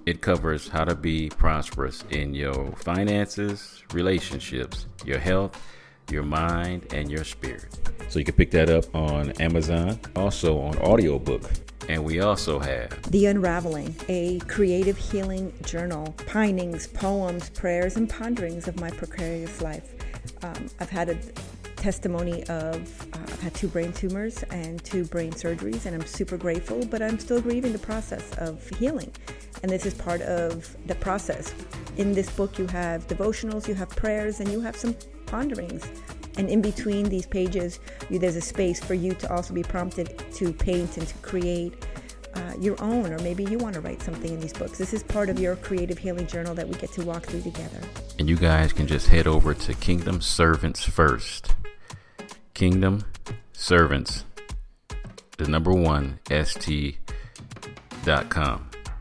It 0.07 0.21
covers 0.21 0.67
how 0.67 0.85
to 0.85 0.95
be 0.95 1.29
prosperous 1.29 2.03
in 2.09 2.33
your 2.33 2.71
finances, 2.77 3.83
relationships, 3.93 4.87
your 5.05 5.19
health, 5.19 5.55
your 6.09 6.23
mind, 6.23 6.91
and 6.93 7.11
your 7.11 7.23
spirit. 7.23 7.77
So 8.09 8.17
you 8.17 8.25
can 8.25 8.33
pick 8.33 8.49
that 8.51 8.71
up 8.71 8.93
on 8.95 9.31
Amazon, 9.33 9.99
also 10.15 10.59
on 10.59 10.77
audiobook. 10.79 11.43
And 11.87 12.03
we 12.03 12.21
also 12.21 12.59
have 12.59 13.01
The 13.11 13.27
Unraveling, 13.27 13.95
a 14.09 14.39
creative 14.47 14.97
healing 14.97 15.53
journal, 15.63 16.15
pinings, 16.25 16.87
poems, 16.87 17.51
prayers, 17.51 17.97
and 17.97 18.09
ponderings 18.09 18.67
of 18.67 18.79
my 18.79 18.89
precarious 18.89 19.61
life. 19.61 19.93
Um, 20.41 20.69
I've 20.79 20.89
had 20.89 21.09
a 21.09 21.17
testimony 21.81 22.43
of 22.43 23.07
uh, 23.13 23.17
I've 23.23 23.41
had 23.41 23.53
two 23.55 23.67
brain 23.67 23.91
tumors 23.91 24.43
and 24.43 24.81
two 24.83 25.03
brain 25.05 25.31
surgeries, 25.31 25.87
and 25.87 25.95
I'm 25.95 26.05
super 26.05 26.37
grateful, 26.37 26.85
but 26.85 27.01
I'm 27.01 27.17
still 27.17 27.41
grieving 27.41 27.73
the 27.73 27.79
process 27.79 28.31
of 28.37 28.67
healing. 28.77 29.11
And 29.63 29.71
this 29.71 29.85
is 29.87 29.95
part 29.95 30.21
of 30.21 30.75
the 30.85 30.95
process. 30.95 31.53
In 31.97 32.13
this 32.13 32.29
book, 32.29 32.59
you 32.59 32.67
have 32.67 33.07
devotionals, 33.07 33.67
you 33.67 33.73
have 33.73 33.89
prayers, 33.89 34.39
and 34.39 34.49
you 34.49 34.61
have 34.61 34.75
some 34.75 34.95
ponderings. 35.25 35.87
And 36.37 36.49
in 36.49 36.61
between 36.61 37.09
these 37.09 37.25
pages, 37.25 37.79
you, 38.09 38.19
there's 38.19 38.35
a 38.35 38.41
space 38.41 38.79
for 38.79 38.93
you 38.93 39.13
to 39.15 39.33
also 39.33 39.53
be 39.53 39.63
prompted 39.63 40.23
to 40.35 40.53
paint 40.53 40.97
and 40.97 41.07
to 41.07 41.15
create 41.15 41.73
uh, 42.35 42.53
your 42.59 42.81
own, 42.81 43.11
or 43.11 43.17
maybe 43.19 43.43
you 43.43 43.57
want 43.57 43.73
to 43.73 43.81
write 43.81 44.01
something 44.03 44.31
in 44.31 44.39
these 44.39 44.53
books. 44.53 44.77
This 44.77 44.93
is 44.93 45.01
part 45.03 45.29
of 45.29 45.39
your 45.39 45.55
creative 45.55 45.97
healing 45.97 46.27
journal 46.27 46.53
that 46.55 46.67
we 46.67 46.75
get 46.75 46.91
to 46.93 47.03
walk 47.03 47.25
through 47.25 47.41
together. 47.41 47.81
And 48.19 48.29
you 48.29 48.37
guys 48.37 48.71
can 48.71 48.85
just 48.85 49.07
head 49.07 49.25
over 49.25 49.55
to 49.55 49.73
Kingdom 49.73 50.21
Servants 50.21 50.83
First. 50.83 51.55
Kingdom 52.61 53.03
Servants, 53.53 54.23
the 55.39 55.47
number 55.47 55.73
one, 55.73 56.19
st.com 56.29 56.99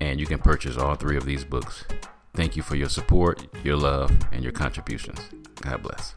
and 0.00 0.18
you 0.18 0.24
can 0.24 0.38
purchase 0.38 0.78
all 0.78 0.94
three 0.94 1.18
of 1.18 1.26
these 1.26 1.44
books. 1.44 1.84
Thank 2.32 2.56
you 2.56 2.62
for 2.62 2.76
your 2.76 2.88
support, 2.88 3.46
your 3.62 3.76
love, 3.76 4.10
and 4.32 4.42
your 4.42 4.52
contributions. 4.54 5.20
God 5.60 5.82
bless. 5.82 6.14